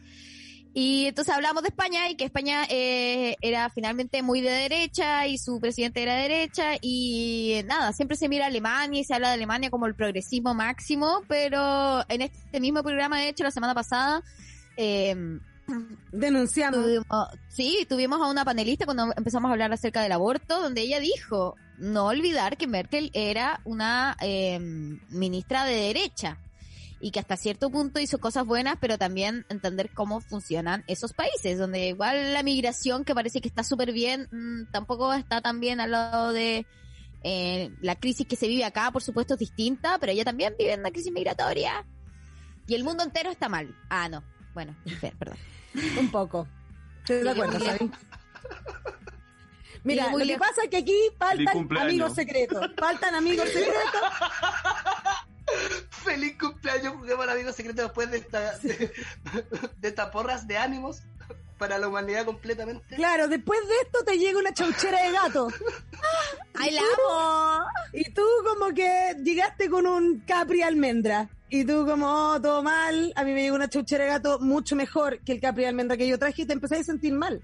[0.75, 5.37] Y entonces hablamos de España y que España eh, era finalmente muy de derecha y
[5.37, 9.13] su presidente era de derecha y eh, nada, siempre se mira a Alemania y se
[9.13, 13.51] habla de Alemania como el progresismo máximo, pero en este mismo programa, de hecho, la
[13.51, 14.23] semana pasada,
[14.75, 15.15] eh,
[16.11, 16.83] Denunciamos.
[16.83, 17.05] tuvimos,
[17.49, 21.55] sí, tuvimos a una panelista cuando empezamos a hablar acerca del aborto, donde ella dijo,
[21.77, 26.39] no olvidar que Merkel era una eh, ministra de derecha
[27.03, 31.57] y que hasta cierto punto hizo cosas buenas, pero también entender cómo funcionan esos países,
[31.57, 35.81] donde igual la migración, que parece que está súper bien, mm, tampoco está tan bien
[35.81, 36.65] al lado de
[37.21, 40.71] eh, la crisis que se vive acá, por supuesto es distinta, pero ella también vive
[40.71, 41.85] en una crisis migratoria.
[42.67, 43.75] Y el mundo entero está mal.
[43.89, 44.23] Ah, no.
[44.53, 45.37] Bueno, per- perdón.
[45.99, 46.47] Un poco.
[46.99, 47.91] Estoy de acuerdo, Llegué muy ¿sabes?
[49.83, 52.71] Mira, lo que pasa es que aquí faltan amigos secretos.
[52.77, 54.01] Faltan amigos secretos.
[55.89, 58.91] Feliz cumpleaños, juguemos al amigo secreto después de esta, de,
[59.77, 61.01] de estas porras de ánimos
[61.57, 62.95] para la humanidad completamente.
[62.95, 65.47] Claro, después de esto te llega una chauchera de gato.
[66.55, 67.65] ¡Ay, la amo!
[67.93, 71.29] Y tú como que llegaste con un Capri almendra.
[71.49, 73.13] Y tú como, oh, todo mal.
[73.15, 76.07] A mí me llegó una chauchera de gato mucho mejor que el Capri almendra que
[76.07, 77.41] yo traje y te empecé a sentir mal.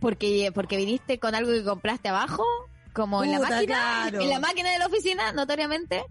[0.00, 2.44] Porque, porque viniste con algo que compraste abajo,
[2.92, 4.20] como en la máquina, claro.
[4.20, 6.04] en la máquina de la oficina, notoriamente.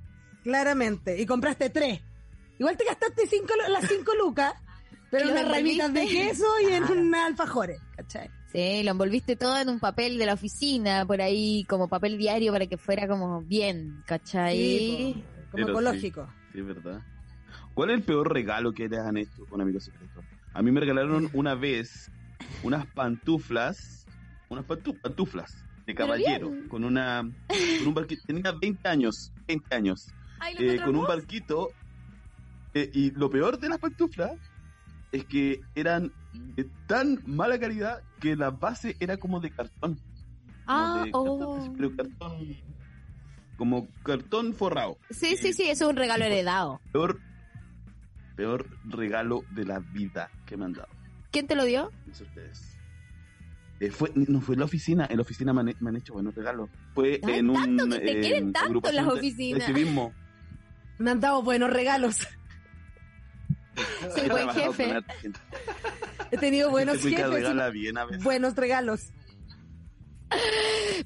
[0.44, 1.20] Claramente.
[1.22, 2.02] Y compraste tres.
[2.58, 4.54] Igual te gastaste cinco, las cinco lucas,
[5.10, 7.02] pero ¿Y en unas ramitas de queso y en Claro.
[7.02, 7.80] unas alfajores.
[7.96, 8.30] ¿Cachai?
[8.52, 12.52] Sí, lo envolviste todo en un papel de la oficina, por ahí, como papel diario
[12.52, 14.58] para que fuera como bien, ¿cachai?
[14.58, 16.28] Sí, como Pero ecológico.
[16.52, 17.02] Sí, es verdad.
[17.76, 20.26] ¿Cuál es el peor regalo que les han hecho con amigos secretos?
[20.54, 22.12] A mí me regalaron una vez
[22.64, 24.06] unas pantuflas,
[24.50, 27.22] unas pantu- pantuflas de caballero, con una,
[27.80, 30.19] con un barquito, tenía 20 años, 20 años, Ay, ¿lo
[30.58, 31.70] eh, con un barquito,
[32.74, 34.32] eh, y lo peor de las pantuflas
[35.12, 39.96] es que eran de tan mala calidad que la base era como de cartón.
[39.96, 40.06] como
[40.68, 41.40] Ah, de oh.
[41.40, 42.58] cartón, pero cartón,
[43.58, 44.98] como cartón forrado.
[45.10, 46.80] Sí, sí, sí, eso es un regalo heredado.
[46.92, 47.20] peor,
[48.36, 50.90] peor regalo de la vida que me han dado.
[51.32, 51.92] ¿Quién te lo dio?
[52.06, 52.78] No sé ustedes.
[53.80, 56.14] Eh, fue, no fue en la oficina, en la oficina me han, me han hecho
[56.14, 56.70] buenos regalos.
[56.94, 57.92] Fue en tanto un.
[57.92, 59.60] que te eh, quieren tanto en las oficinas.
[59.60, 60.14] De civismo.
[61.00, 62.18] Me han dado buenos regalos.
[64.16, 65.00] Sí, He buen jefe.
[66.32, 67.30] He tenido buenos jefes.
[67.30, 69.12] regala bien a buenos regalos.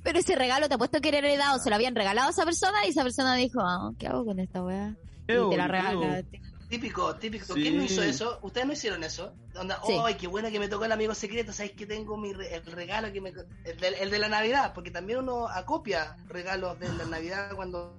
[0.03, 2.43] Pero ese regalo te ha puesto que era heredado, se lo habían regalado a esa
[2.45, 4.95] persona y esa persona dijo, ah, ¿qué hago con esta weá?
[5.23, 5.71] Y te la ew.
[5.71, 6.41] regalaste.
[6.67, 7.53] Típico, típico.
[7.53, 7.61] Sí.
[7.61, 8.39] ¿Quién no hizo eso?
[8.41, 9.33] ¿Ustedes no hicieron eso?
[9.55, 9.93] Onda, Sí.
[10.03, 11.53] ¡Ay, qué bueno que me tocó el amigo secreto!
[11.53, 13.29] ¿Sabéis que tengo mi re- el regalo que me...
[13.29, 14.73] El de, el de la Navidad?
[14.73, 17.95] Porque también uno acopia regalos de la Navidad cuando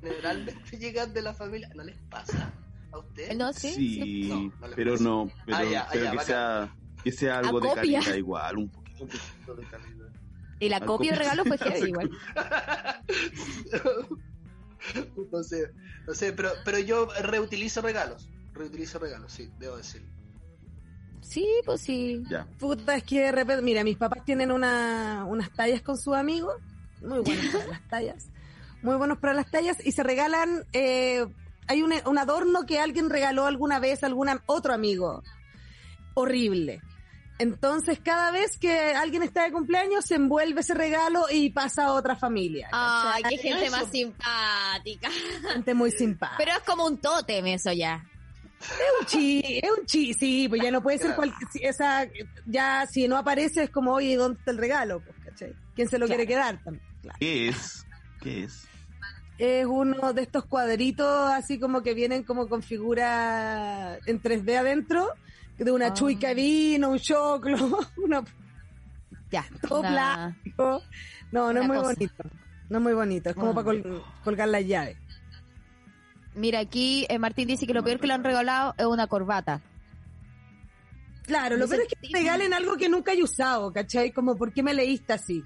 [0.00, 1.68] generalmente llegan de la familia.
[1.74, 2.52] ¿No les pasa
[2.92, 3.36] a ustedes?
[3.36, 3.72] No, sí.
[3.74, 4.28] Sí, sí.
[4.28, 5.04] No, no le pero pasa.
[5.04, 5.30] no.
[5.44, 6.74] Pero, Ah, ya, ah, pero ya, que, sea,
[7.04, 8.56] que sea algo de calidad igual.
[8.58, 10.06] Un poquito, un poquito de calidad.
[10.58, 12.10] Y la copia de regalo fue heavy igual.
[15.32, 15.70] no sé,
[16.06, 18.28] no sé, pero, pero yo reutilizo regalos.
[18.54, 20.08] Reutilizo regalos, sí, debo decirlo.
[21.20, 22.22] Sí, pues sí.
[22.30, 22.46] Ya.
[22.58, 26.54] Puta, es que de repente, mira, mis papás tienen una, unas tallas con sus amigos,
[27.02, 28.30] muy buenas las tallas,
[28.82, 31.26] muy buenos para las tallas, y se regalan, eh,
[31.66, 35.22] hay un, un adorno que alguien regaló alguna vez a algún otro amigo,
[36.14, 36.80] horrible.
[37.38, 41.92] Entonces, cada vez que alguien está de cumpleaños, se envuelve ese regalo y pasa a
[41.92, 42.68] otra familia.
[42.72, 43.36] Ay, ¿cachai?
[43.36, 43.76] qué gente Eso.
[43.76, 45.10] más simpática.
[45.52, 46.38] gente muy simpática.
[46.38, 48.02] Pero es como un tótem eso ya.
[48.58, 52.06] Es un chi, es un chi, sí, pues ya no puede ser cualquier, si esa,
[52.46, 55.02] ya si no aparece es como, oye, ¿dónde está el regalo?
[55.04, 55.52] Pues.
[55.74, 56.16] ¿Quién se lo Claro.
[56.16, 56.62] quiere quedar?
[56.64, 57.18] También, claro.
[57.20, 57.85] ¿Qué es?
[58.20, 58.66] ¿Qué es?
[59.38, 65.08] Es uno de estos cuadritos así como que vienen como con figura en 3D adentro,
[65.58, 65.94] de una Ah.
[65.94, 67.56] chuica de vino, un choclo,
[67.96, 68.24] una,
[69.30, 69.44] Ya.
[69.68, 70.82] todo una- plástico.
[71.32, 71.92] No, no es muy cosa.
[71.92, 72.24] bonito.
[72.70, 73.54] No es muy bonito, es como Ah.
[73.54, 74.96] para col- colgar las llaves.
[76.34, 79.60] Mira, aquí eh, Martín dice que lo peor que le han regalado es una corbata.
[81.24, 84.12] Claro, lo peor es que te regalen algo que nunca he usado, ¿cachai?
[84.12, 85.42] Como, ¿por qué me leíste así?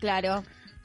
[0.00, 0.42] Claro.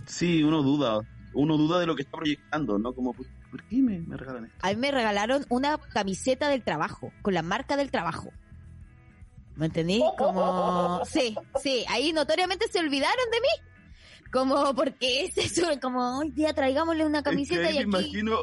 [0.08, 1.00] Sí, uno duda.
[1.34, 2.94] Uno duda de lo que está proyectando, ¿no?
[2.94, 4.58] Como, ¿por, por qué me, me regalan esto?
[4.62, 8.32] A mí me regalaron una camiseta del trabajo, con la marca del trabajo.
[9.56, 10.02] ¿Me entendí?
[10.18, 11.02] Como...
[11.06, 14.28] Sí, sí, ahí notoriamente se olvidaron de mí.
[14.32, 17.84] Como porque es eso, como hoy día traigámosle una Es que camiseta y me aquí...
[17.84, 18.38] imagino,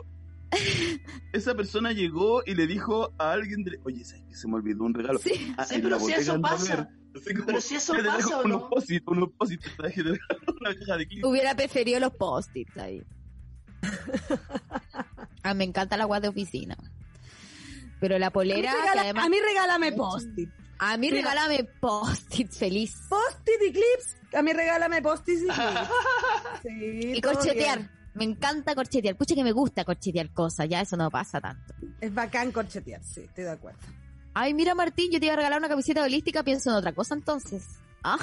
[1.33, 4.85] esa persona llegó y le dijo a alguien, de, oye, ¿sabes que se me olvidó
[4.85, 5.19] un regalo?
[5.19, 5.53] Sí.
[5.59, 6.89] Ah, Sí, pero si eso pasa.
[7.15, 7.23] Ver.
[7.23, 8.69] Así como, Pero si eso pasa, ¿o unos no?
[8.71, 11.25] posit, unos posit, traje de regalo, una caja de clip.
[11.25, 13.03] Hubiera preferido los post-its ahí.
[15.43, 16.77] ah, me encanta la guardia de oficina.
[18.01, 19.27] Pero la A mí, polera, que regala- además...
[19.27, 20.51] a mí regálame post-it.
[20.79, 21.17] A mí Mira.
[21.19, 22.95] regálame post-its feliz.
[23.09, 24.17] Post-it y clips.
[24.37, 25.89] A mí regálame post-it y clips.
[26.63, 27.79] Sí, Y corchetear.
[27.79, 27.91] bien.
[28.15, 29.17] Me encanta corchetear.
[29.17, 30.69] Pucha que me gusta corchetear cosas.
[30.69, 31.75] Ya eso no pasa tanto.
[32.01, 33.79] Es bacán corchetear, sí, estoy de acuerdo.
[34.35, 36.43] Ay, mira Martín, yo te iba a regalar una camiseta holística.
[36.43, 37.65] Pienso en otra cosa entonces.
[38.07, 38.19] Ah.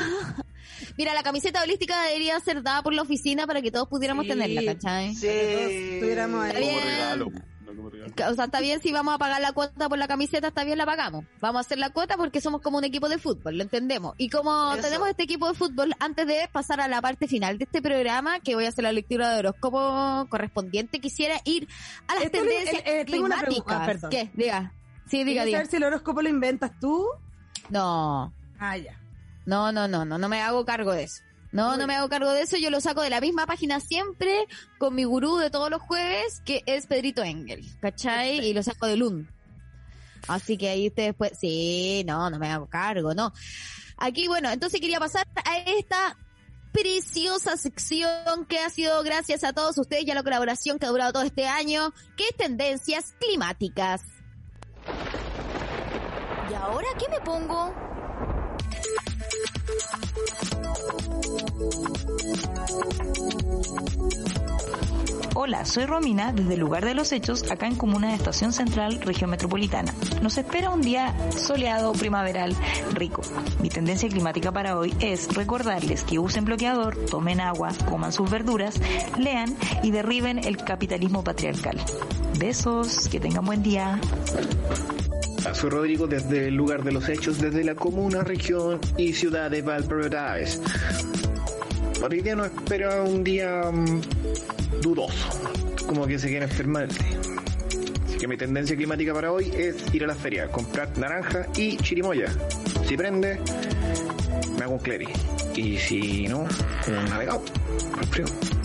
[0.96, 4.30] Mira, la camiseta holística debería ser dada por la oficina para que todos pudiéramos Sí.
[4.30, 5.16] tenerla, ¿cachai?
[5.16, 5.28] Sí.
[5.28, 6.00] Ahí.
[6.04, 6.84] Está Como bien.
[6.84, 7.26] regalo,
[7.66, 8.14] no como regalo.
[8.32, 10.78] O sea, está bien si vamos a pagar la cuota por la camiseta, está bien
[10.78, 11.26] la pagamos.
[11.40, 14.14] Vamos a hacer la cuota porque somos como un equipo de fútbol, lo entendemos.
[14.20, 14.84] Y como Eso.
[14.84, 18.40] tenemos este equipo de fútbol, antes de pasar a la parte final de este programa,
[18.40, 21.68] que voy a hacer la lectura de horóscopo correspondiente, quisiera ir
[22.08, 23.64] a las Esto tendencias eh, eh, tengo una pregunta.
[23.64, 23.82] climáticas.
[23.82, 24.10] Ah, perdón.
[24.12, 24.30] ¿Qué?
[24.36, 24.74] Diga.
[25.12, 25.58] Sí, diga, ¿Quieres diga.
[25.60, 27.06] saber si el horóscopo lo inventas tú?
[27.70, 28.98] No, Ah, ya.
[29.46, 31.22] no, no, no, no, no me hago cargo de eso.
[31.52, 34.48] No, no me hago cargo de eso, yo lo saco de la misma página siempre
[34.80, 38.40] con mi gurú de todos los jueves, que es Pedrito Engel, ¿cachai?
[38.40, 39.28] Y lo saco de Lund.
[40.30, 43.34] Así que ahí ustedes pues, sí, no, no me hago cargo, no.
[43.98, 46.16] Aquí, bueno, entonces quería pasar a esta
[46.72, 50.90] preciosa sección que ha sido gracias a todos ustedes y a la colaboración que ha
[50.90, 54.02] durado todo este año, que es Tendencias Climáticas.
[56.50, 57.74] ¿Y ahora qué me pongo?
[65.34, 69.00] Hola, soy Romina desde el lugar de los hechos, acá en Comuna de Estación Central,
[69.00, 69.94] región metropolitana.
[70.22, 72.54] Nos espera un día soleado, primaveral,
[72.94, 73.22] rico.
[73.62, 78.82] Mi tendencia climática para hoy es recordarles que usen bloqueador, tomen agua, coman sus verduras,
[79.18, 81.78] lean y derriben el capitalismo patriarcal.
[82.38, 84.02] Besos, que tengan buen día.
[85.54, 89.62] Soy Rodrigo desde el lugar de los hechos, desde la comuna, región y ciudad de
[89.62, 90.62] Valparaíso.
[92.04, 94.02] Hoy día espera un día mm,
[94.82, 95.30] dudoso,
[95.86, 96.88] como que se quiere enfermar.
[96.88, 101.78] Así que mi tendencia climática para hoy es ir a la feria, comprar naranja y
[101.78, 102.28] chirimoya.
[102.88, 103.40] Si prende,
[104.58, 105.08] me hago un cleri.
[105.56, 106.40] Y si no,
[106.88, 107.44] un navegado.
[107.98, 108.61] Al.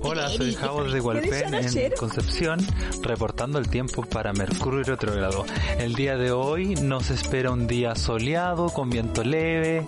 [0.00, 2.58] Hola, soy Javo de Gualpén en Concepción,
[3.02, 5.44] reportando el tiempo para Mercurio retrógrado.
[5.78, 9.84] El día de hoy nos espera un día soleado, con viento leve,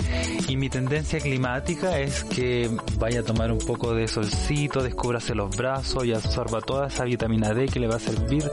[0.48, 5.56] y mi tendencia climática es que vaya a tomar un poco de solcito, descúbrase los
[5.56, 8.44] brazos y absorba toda esa vitamina D que le va a servir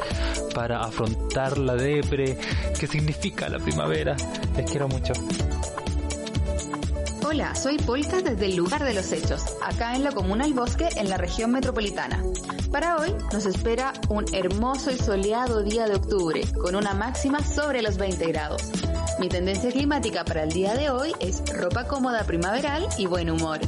[0.54, 2.38] para afrontar la depre,
[2.80, 4.16] que significa la primavera.
[4.56, 5.14] Les quiero mucho.
[7.34, 10.88] Hola, soy Polka desde el lugar de los hechos, acá en la comuna El Bosque,
[10.98, 12.22] en la región metropolitana.
[12.72, 17.82] Para hoy nos espera un hermoso y soleado día de octubre, con una máxima sobre
[17.82, 18.62] los 20 grados.
[19.20, 23.62] Mi tendencia climática para el día de hoy es ropa cómoda primaveral y buen humor.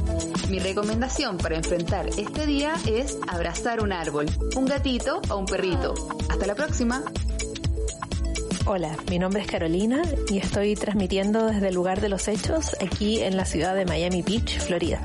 [0.48, 5.94] Mi recomendación para enfrentar este día es abrazar un árbol, un gatito o un perrito.
[6.28, 7.02] Hasta la próxima.
[8.68, 13.22] Hola, mi nombre es Carolina y estoy transmitiendo desde el lugar de los hechos aquí
[13.22, 15.00] en la ciudad de Miami Beach, Florida.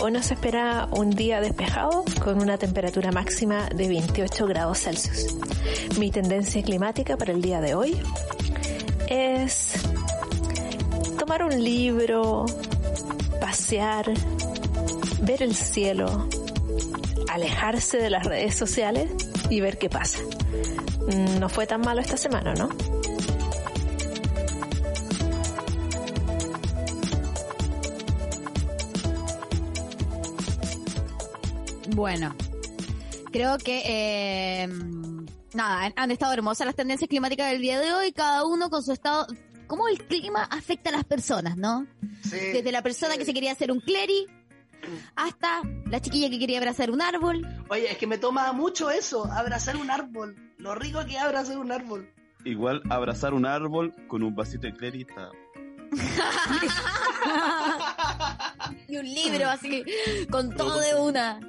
[0.00, 5.34] Hoy nos espera un día despejado con una temperatura máxima de 28 grados Celsius.
[5.98, 8.00] Mi tendencia climática para el día de hoy
[9.08, 9.72] es
[11.18, 12.46] tomar un libro,
[13.40, 14.06] pasear,
[15.22, 16.28] ver el cielo,
[17.28, 19.10] alejarse de las redes sociales
[19.50, 20.18] y ver qué pasa.
[21.08, 22.68] Mm, No fue tan malo esta semana, ¿no?
[31.94, 32.34] Bueno,
[33.32, 34.68] creo que eh,
[35.54, 38.82] nada, han- han estado hermosas las tendencias climáticas del día de hoy, cada uno con
[38.82, 39.26] su estado.
[39.66, 41.86] ¿Cómo el clima afecta a las personas, no?
[42.22, 43.18] Sí, Desde la persona sí.
[43.18, 44.26] que se quería hacer un cleri
[45.16, 47.46] hasta la chiquilla que quería abrazar un árbol.
[47.68, 50.36] Oye, es que me toma mucho eso, abrazar un árbol.
[50.58, 52.08] Lo rico que es abrazar un árbol.
[52.44, 55.30] Igual abrazar un árbol con un vasito de clerita.
[58.88, 59.84] y un libro así,
[60.30, 61.40] con todo de una.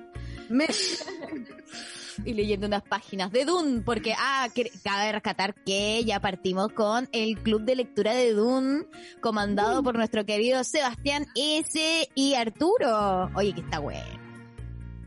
[2.25, 7.07] y leyendo unas páginas de Dune, porque ah, que- cabe rescatar que ya partimos con
[7.11, 8.85] el club de lectura de Dune,
[9.21, 12.09] comandado por nuestro querido Sebastián S.
[12.15, 13.29] y Arturo.
[13.35, 14.19] Oye, que está bueno.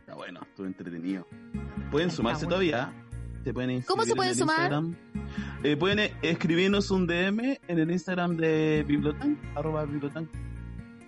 [0.00, 1.26] Está bueno, estuvo entretenido.
[1.90, 2.92] Pueden sumarse todavía.
[3.44, 4.56] Se pueden ¿Cómo se pueden sumar?
[4.72, 4.96] Instagram.
[5.62, 10.28] Eh, pueden eh, escribirnos un DM en el Instagram de Bibliotan, arroba Bibliotan.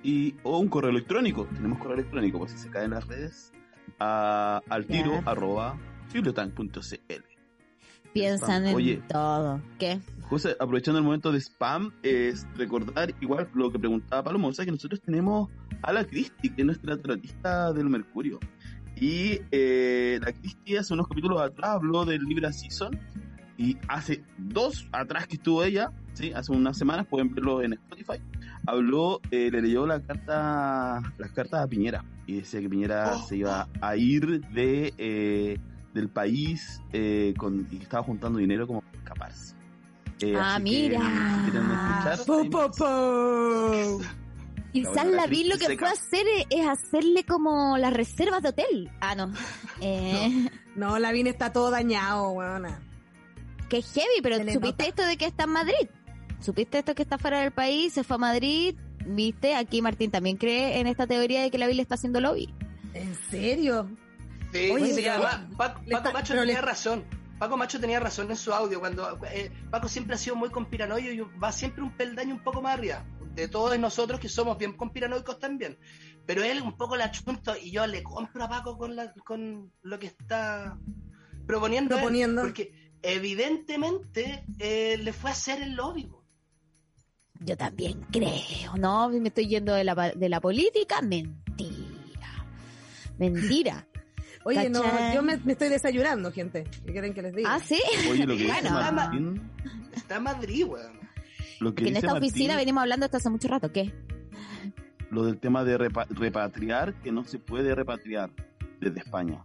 [0.05, 1.47] Y, o un correo electrónico.
[1.53, 3.53] Tenemos correo electrónico, por si se caen las redes.
[3.99, 5.79] A, al tiro, arroba
[6.13, 7.25] bibliotan.cl.
[8.13, 9.03] Piensan en Oye.
[9.09, 9.61] todo.
[9.79, 10.01] ¿Qué?
[10.23, 14.65] José, aprovechando el momento de spam, es recordar igual lo que preguntaba Paloma, o sea
[14.65, 15.49] que nosotros tenemos
[15.83, 18.39] a la Cristi, que es nuestra tratista del Mercurio.
[18.97, 22.99] Y eh, la Cristi hace unos capítulos atrás habló del Libra Season,
[23.59, 26.33] y hace dos atrás que estuvo ella, ¿sí?
[26.33, 28.23] hace unas semanas, pueden verlo en Spotify,
[28.69, 33.27] habló, eh, le leyó la carta, las cartas a Piñera, y decía que Piñera Oh.
[33.27, 34.93] se iba a ir de...
[34.99, 35.59] eh,
[35.95, 39.55] del país eh, con, y estaba juntando dinero como para escaparse.
[40.21, 41.01] Eh, Ah, que, mira.
[41.01, 44.01] si quieren escuchar, Po, ahí- po, po.
[44.75, 48.43] Y La Lavín lo que Cristi fue a hacer es- es hacerle como las reservas
[48.43, 48.91] de hotel.
[49.01, 49.33] Ah, no.
[49.81, 52.79] Eh, No, la vine está todo dañado, weona.
[53.69, 54.85] Que heavy, pero ¿supiste nota.
[54.87, 55.89] esto de que está en Madrid?
[56.41, 57.93] ¿Supiste esto que está fuera del país?
[57.93, 58.75] Se fue a Madrid.
[59.07, 59.55] ¿Viste?
[59.55, 62.53] Aquí Martín también cree en esta teoría de que la Biblia está haciendo lobby.
[62.95, 63.89] ¿En serio?
[64.53, 67.05] Sí, Oye, sí, pero- además, Paco, le Paco está- Macho le- tenía razón.
[67.39, 68.81] Paco Macho tenía razón en su audio.
[68.81, 72.61] cuando eh, Paco siempre ha sido muy conspiranoico y va siempre un peldaño un poco
[72.61, 73.05] más arriba.
[73.35, 75.79] De todos nosotros que somos bien conspiranoicos también.
[76.27, 79.73] Pero él un poco la chunto y yo le compro a Paco con, la, con
[79.83, 80.77] lo que está
[81.47, 81.95] proponiendo.
[81.95, 82.43] él, Proponiendo.
[82.43, 86.11] porque evidentemente eh, le fue a hacer el lobby.
[87.41, 89.09] Yo también creo, ¿no?
[89.11, 91.01] Me estoy yendo de la, de la política.
[91.03, 92.45] Mentira.
[93.19, 93.87] Mentira.
[94.45, 94.83] Oye, no,
[95.15, 96.65] yo me, me estoy desayunando, gente.
[96.87, 97.55] ¿Qué quieren que les diga?
[97.55, 97.79] ¿Ah, sí?
[98.11, 98.93] Oye, lo que dice Bueno.
[98.93, 99.43] Martín,
[99.95, 100.99] Está en Madrid, weón.
[101.61, 103.73] lo que Que en esta oficina venimos hablando esto hace mucho rato.
[103.73, 103.93] ¿Qué?
[105.11, 108.31] lo del tema de repa- repatriar, que no se puede repatriar
[108.79, 109.43] desde España.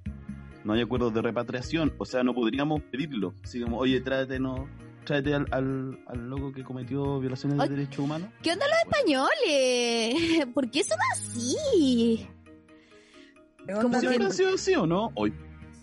[0.66, 3.34] no hay acuerdos de repatriación, o sea, no podríamos pedirlo.
[3.44, 4.68] Así como, oye, tráetenos,
[5.04, 8.30] tráete al, al, al loco que cometió violaciones de derechos humanos.
[8.42, 10.46] ¿Qué onda los españoles?
[10.54, 12.28] ¿Por qué son así?
[14.00, 15.12] ¿Siempre ha sido así o no?
[15.16, 15.34] Hoy.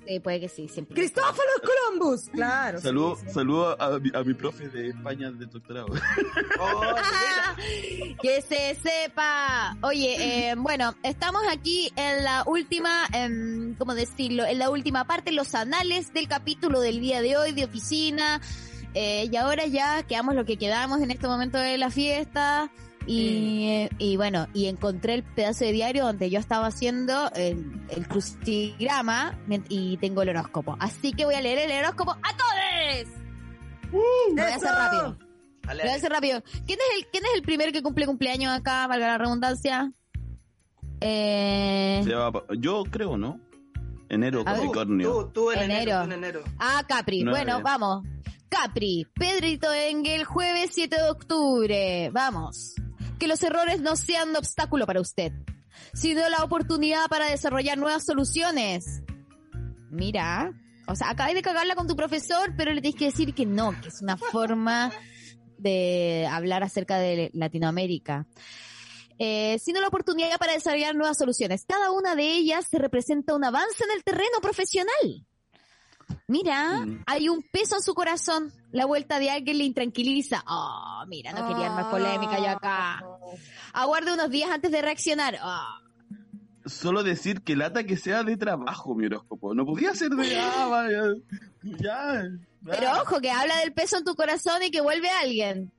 [0.06, 0.94] Sí, puede que sí, siempre.
[0.96, 2.30] ¡Cristófalo Columbus!
[2.30, 2.80] Claro.
[2.80, 5.88] Saludo, saludo a, mi, a mi profe de España de doctorado.
[6.62, 6.82] Oh,
[8.22, 9.76] que se sepa.
[9.82, 14.44] Oye, eh, bueno, estamos aquí en la última, eh, ¿cómo decirlo?
[14.44, 18.40] En la última parte, los anales del capítulo del día de hoy de oficina.
[18.94, 22.70] Eh, y ahora ya quedamos lo que quedamos en este momento de la fiesta.
[23.06, 28.06] Y, y, bueno, y encontré el pedazo de diario donde yo estaba haciendo el, el
[28.06, 29.38] crucigrama
[29.68, 30.76] y tengo el horóscopo.
[30.78, 33.20] Así que voy a leer el horóscopo a todos.
[33.92, 35.18] Uh, voy a hacer rápido.
[35.66, 36.42] Voy a hacer rápido.
[36.66, 39.92] ¿Quién es el, quién es el primer que cumple cumpleaños acá, valga la redundancia?
[41.00, 42.04] Eh...
[42.58, 43.40] Yo creo, ¿no?
[44.08, 45.08] Enero, Capricornio.
[45.08, 46.02] Tú, tú en enero.
[46.02, 46.42] en enero.
[46.58, 47.24] Ah, Capri.
[47.24, 48.04] bueno, vamos.
[48.50, 52.10] Capri, Pedrito Engel, jueves 7 de octubre.
[52.12, 52.74] Vamos
[53.20, 55.32] que los errores no sean un obstáculo para usted,
[55.94, 59.02] sino la oportunidad para desarrollar nuevas soluciones.
[59.90, 60.52] Mira,
[60.88, 63.78] o sea, acabas de cagarla con tu profesor, pero le tienes que decir que no,
[63.80, 64.90] que es una forma
[65.58, 68.26] de hablar acerca de Latinoamérica.
[69.18, 71.66] Eh, sino la oportunidad para desarrollar nuevas soluciones.
[71.68, 75.26] Cada una de ellas se representa un avance en el terreno profesional.
[76.30, 77.02] Mira, mm.
[77.06, 78.52] hay un peso en su corazón.
[78.70, 80.44] La vuelta de alguien le intranquiliza.
[80.46, 83.04] Oh, mira, no quería más polémica yo acá.
[83.72, 85.40] Aguarde unos días antes de reaccionar.
[85.42, 86.68] Oh.
[86.68, 89.54] Solo decir que lata que sea de trabajo, mi horóscopo.
[89.54, 90.38] No podía ser de.
[90.40, 90.86] Ah,
[91.64, 92.28] ya.
[92.64, 95.72] Pero ojo, que habla del peso en tu corazón y que vuelve alguien.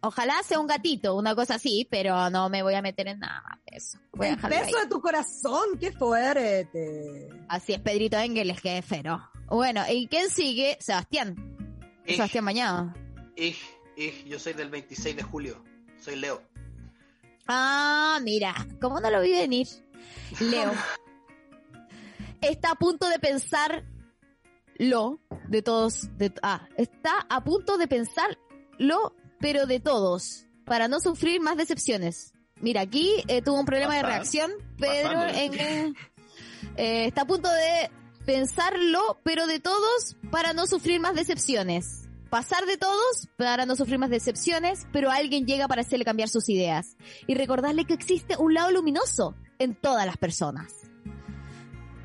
[0.00, 3.42] Ojalá sea un gatito, una cosa así, pero no me voy a meter en nada
[3.42, 3.98] más de eso.
[4.22, 7.28] el peso de tu corazón, qué fuerte.
[7.46, 9.20] Así es, Pedrito Engel, que es feroz.
[9.48, 10.76] Bueno, ¿y quién sigue?
[10.80, 11.36] Sebastián.
[12.06, 12.92] Sebastián Mañado.
[13.36, 13.58] Ich,
[13.96, 15.62] ich, yo soy del 26 de julio.
[16.00, 16.42] Soy Leo.
[17.46, 19.68] Ah, mira, ¿cómo no lo vi venir?
[20.40, 20.72] Leo.
[22.40, 23.84] está a punto de pensar
[24.76, 26.16] lo de todos.
[26.18, 28.38] De, ah, está a punto de pensar
[28.78, 32.34] lo, pero de todos, para no sufrir más decepciones.
[32.60, 35.54] Mira, aquí eh, tuvo un problema de reacción, pero en,
[36.76, 37.90] eh, está a punto de
[38.24, 42.08] pensarlo, pero de todos para no sufrir más decepciones.
[42.30, 46.48] Pasar de todos para no sufrir más decepciones, pero alguien llega para hacerle cambiar sus
[46.48, 46.96] ideas.
[47.26, 50.72] Y recordarle que existe un lado luminoso en todas las personas.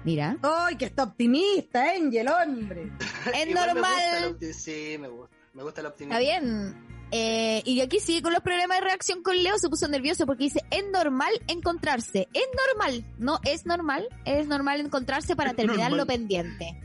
[0.03, 0.38] Mira.
[0.41, 2.91] ¡Ay, que está optimista, Angel, hombre!
[3.34, 4.38] Es normal.
[4.53, 5.36] sí, me gusta.
[5.53, 6.20] Me gusta el optimismo.
[6.20, 6.97] Está bien.
[7.12, 10.45] Eh, y aquí sigue con los problemas de reacción con Leo, se puso nervioso porque
[10.45, 16.05] dice, es normal encontrarse, es normal, no es normal, es normal encontrarse para terminar lo
[16.05, 16.82] pendiente.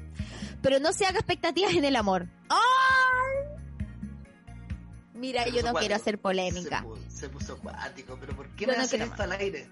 [0.62, 2.28] Pero no se haga expectativas en el amor.
[2.48, 2.58] ¡Ay!
[5.14, 6.84] Mira, yo no quiero hacer polémica.
[7.08, 9.68] Se puso, acuático, pero ¿por qué me no hacen esto al aire?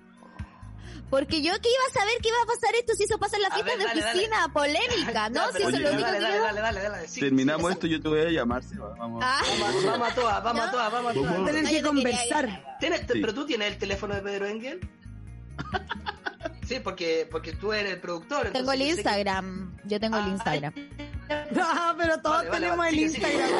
[1.10, 3.42] Porque yo que iba a saber que iba a pasar esto si eso pasa en
[3.42, 5.50] la fiesta de oficina, polémica, ¿no?
[5.56, 8.20] si eso es lo único dale, dale, dale, dale, dale, Terminamos esto, yo te voy
[8.20, 8.62] a llamar,
[8.96, 9.22] Vamos.
[9.24, 9.42] Ah.
[9.60, 11.44] Vamos, vamos a todas, vamos a todas, vamos a todas.
[11.44, 12.76] Tener que conversar.
[12.80, 14.80] ¿Pero tú tienes el teléfono de Pedro Engel?
[16.66, 18.50] Sí, porque, porque tú eres el productor.
[18.52, 19.76] Tengo el Instagram.
[19.86, 20.72] Yo tengo el ah, Instagram.
[21.50, 23.50] No, pero todos tenemos el Instagram.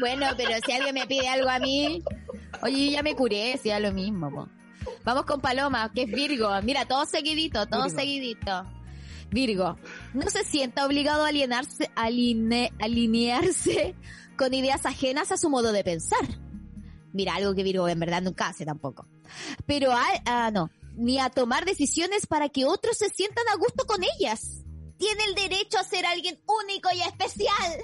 [0.00, 2.02] Bueno, pero si alguien me pide algo a mí,
[2.62, 4.48] oye, ya me curé, sea lo mismo, po.
[5.06, 6.50] Vamos con Paloma, que es Virgo.
[6.62, 8.64] Mira, todo seguidito, todo seguidito.
[9.30, 9.78] Virgo,
[10.14, 13.94] no se sienta obligado a alienarse, alinearse
[14.36, 16.26] con ideas ajenas a su modo de pensar.
[17.12, 19.06] Mira, algo que Virgo en verdad nunca hace tampoco.
[19.64, 24.00] Pero, ah, no, ni a tomar decisiones para que otros se sientan a gusto con
[24.18, 24.64] ellas.
[24.98, 27.78] Tiene el derecho a ser alguien único y especial.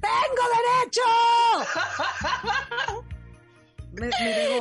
[0.00, 0.44] ¡Tengo
[0.84, 1.02] derecho!
[3.94, 4.60] me, me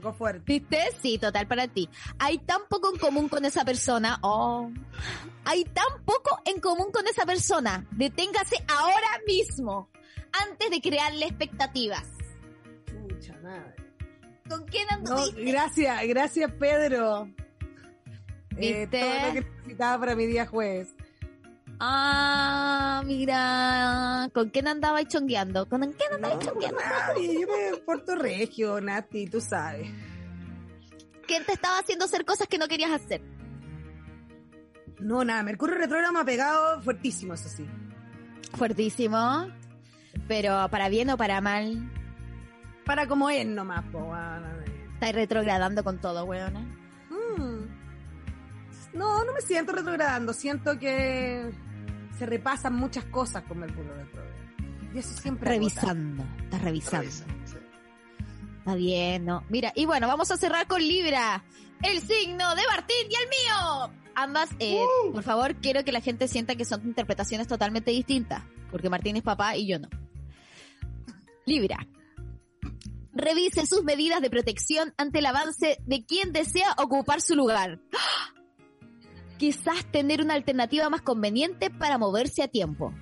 [0.00, 0.42] tocó fuerte.
[0.44, 0.78] ¿Viste?
[1.00, 1.88] Sí, total para ti.
[2.18, 4.18] Hay tan poco en común con esa persona.
[4.22, 4.70] Oh.
[5.44, 7.86] Hay tan poco en común con esa persona.
[7.92, 9.88] Deténgase ahora mismo.
[10.32, 12.06] Antes de crearle expectativas.
[13.00, 13.74] Mucha madre.
[14.48, 15.44] ¿Con quién anduviste?
[15.44, 17.28] No, gracias, gracias Pedro.
[18.58, 19.00] Eh, ¿Viste?
[19.00, 20.88] todo lo que necesitaba para mi día jueves.
[21.78, 25.68] Ah, mira, ¿con quién andaba chongueando?
[25.68, 26.80] ¿Con quién andaba chongueando?
[27.16, 29.88] yo me porto regio, Nati, tú sabes.
[31.26, 33.20] ¿Quién te estaba haciendo hacer cosas que no querías hacer?
[35.00, 37.66] No, nada, Mercurio retrógrado me ha pegado fuertísimo, eso sí.
[38.54, 39.48] Fuertísimo,
[40.28, 41.90] pero para bien o para mal.
[42.86, 44.14] Para como es nomás, po.
[44.94, 46.60] Estáis retrogradando con todo, weona.
[47.10, 47.66] Mm.
[48.94, 50.32] No, no me siento retrogradando.
[50.32, 51.52] Siento que
[52.18, 54.36] se repasan muchas cosas con Mercurio retrógrado.
[54.94, 55.50] Y eso siempre.
[55.50, 56.24] Revisando.
[56.42, 57.10] Estás revisando.
[58.58, 59.44] Está bien, ¿no?
[59.48, 61.44] Mira, y bueno, vamos a cerrar con Libra.
[61.82, 63.92] El signo de Martín y el mío.
[64.14, 64.80] Ambas, eh,
[65.12, 68.42] por favor, quiero que la gente sienta que son interpretaciones totalmente distintas.
[68.70, 69.88] Porque Martín es papá y yo no.
[71.44, 71.86] Libra.
[73.12, 77.78] Revise sus medidas de protección ante el avance de quien desea ocupar su lugar.
[79.38, 82.92] Quizás tener una alternativa más conveniente para moverse a tiempo.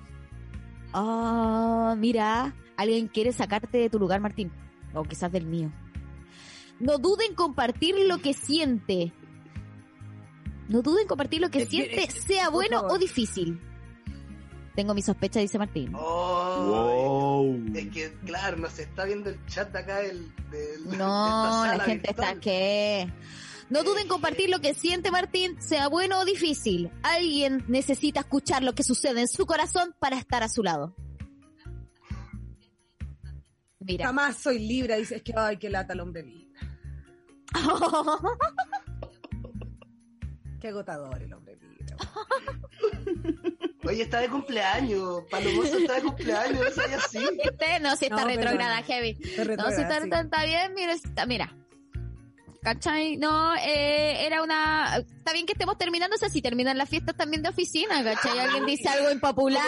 [0.93, 4.51] Ah, mira, alguien quiere sacarte de tu lugar, Martín.
[4.93, 5.71] O quizás del mío.
[6.79, 9.13] No duden en compartir lo que siente.
[10.67, 13.61] No duden en compartir lo que siente, sea bueno o difícil.
[14.75, 15.93] Tengo mi sospecha, dice Martín.
[15.95, 20.29] Oh, Es que, claro, no se está viendo el chat de acá del...
[20.51, 23.09] del no, la gente está que...
[23.69, 26.91] No duden en compartir lo que siente Martín, sea bueno o difícil.
[27.01, 30.95] Alguien necesita escuchar lo que sucede en su corazón para estar a su lado.
[33.79, 34.05] Mira.
[34.05, 36.59] Jamás soy libre, dice, es que, ay, qué lata el hombre libra.
[40.59, 41.97] qué agotador el hombre libra.
[43.83, 45.23] Oye, está de cumpleaños.
[45.29, 46.75] Palomoso está de cumpleaños.
[46.89, 47.19] No así.
[47.43, 49.13] Este, no, si está no, retrograda, heavy.
[49.13, 51.55] no, si está, está, bien, mira, está, mira.
[52.65, 53.15] ¿Cachai?
[53.17, 54.97] No, eh, era una...
[54.97, 58.39] Está bien que estemos terminando, o sea, si terminan las fiestas también de oficina, ¿cachai?
[58.39, 59.63] Alguien dice algo impopular.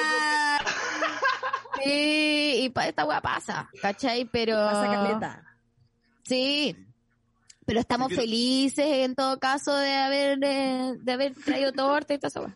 [1.83, 4.25] Sí, y pa, esta weá pasa, ¿cachai?
[4.25, 4.55] Pero...
[4.55, 5.43] Pasa caleta.
[6.23, 6.75] Sí,
[7.67, 12.29] pero estamos felices en todo caso de haber de, de haber traído torta y todo
[12.29, 12.47] eso.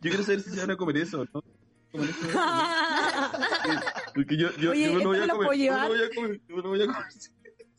[0.00, 1.40] Yo quiero saber si se van a comer eso, ¿no?
[1.92, 2.28] Comer eso.
[4.14, 5.46] Porque yo, yo, Oye, yo no voy a ¿esto me lo comer.
[5.46, 5.82] puedo Yo llevar?
[5.82, 6.40] no voy a comer.
[6.48, 7.04] Yo no voy a comer.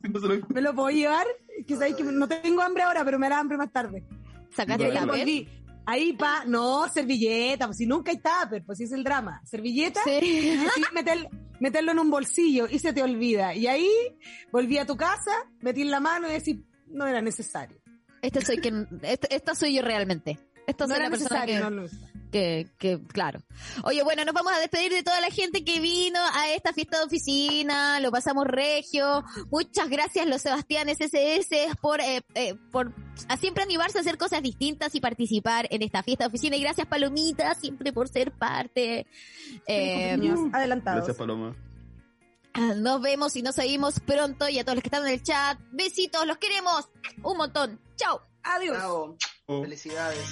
[0.54, 1.28] ¿Me lo puedo llevar?
[1.68, 4.03] Que sabéis que no tengo hambre ahora, pero me da hambre más tarde.
[4.57, 5.01] Ahí la.
[5.86, 9.41] Ahí pa, no, servilleta, pues si nunca hay tupper, pues si es el drama.
[9.43, 10.55] Servilleta, Sí.
[10.93, 11.28] meter-
[11.60, 13.55] meterlo en un bolsillo y se te olvida.
[13.55, 13.89] Y ahí
[14.51, 15.32] volví a tu casa,
[15.62, 17.82] metí en la mano y decir, no era necesario.
[18.22, 20.38] Este soy quien, esta soy yo realmente.
[20.68, 21.88] Esta No soy era la persona necesario, que, no lo
[22.32, 23.41] que, que, claro.
[23.84, 26.99] Oye, bueno, nos vamos a despedir de toda la gente que vino a esta fiesta
[26.99, 29.23] de oficina, lo pasamos regio.
[29.51, 32.93] Muchas gracias los Sebastián SS por, eh, eh, por
[33.27, 36.55] a siempre animarse a hacer cosas distintas y participar en esta fiesta de oficina.
[36.55, 39.07] Y gracias Palomita, siempre por ser parte.
[39.67, 40.17] Eh,
[40.53, 40.99] adelantados.
[40.99, 41.55] Gracias, Paloma.
[42.77, 45.59] nos vemos y nos seguimos pronto y a todos los que están en el chat.
[45.71, 46.89] Besitos, los queremos
[47.23, 47.80] un montón.
[47.95, 48.21] Chao.
[48.43, 48.77] Adiós.
[48.77, 49.17] Bravo.
[49.47, 49.61] Oh.
[49.61, 50.25] Felicidades.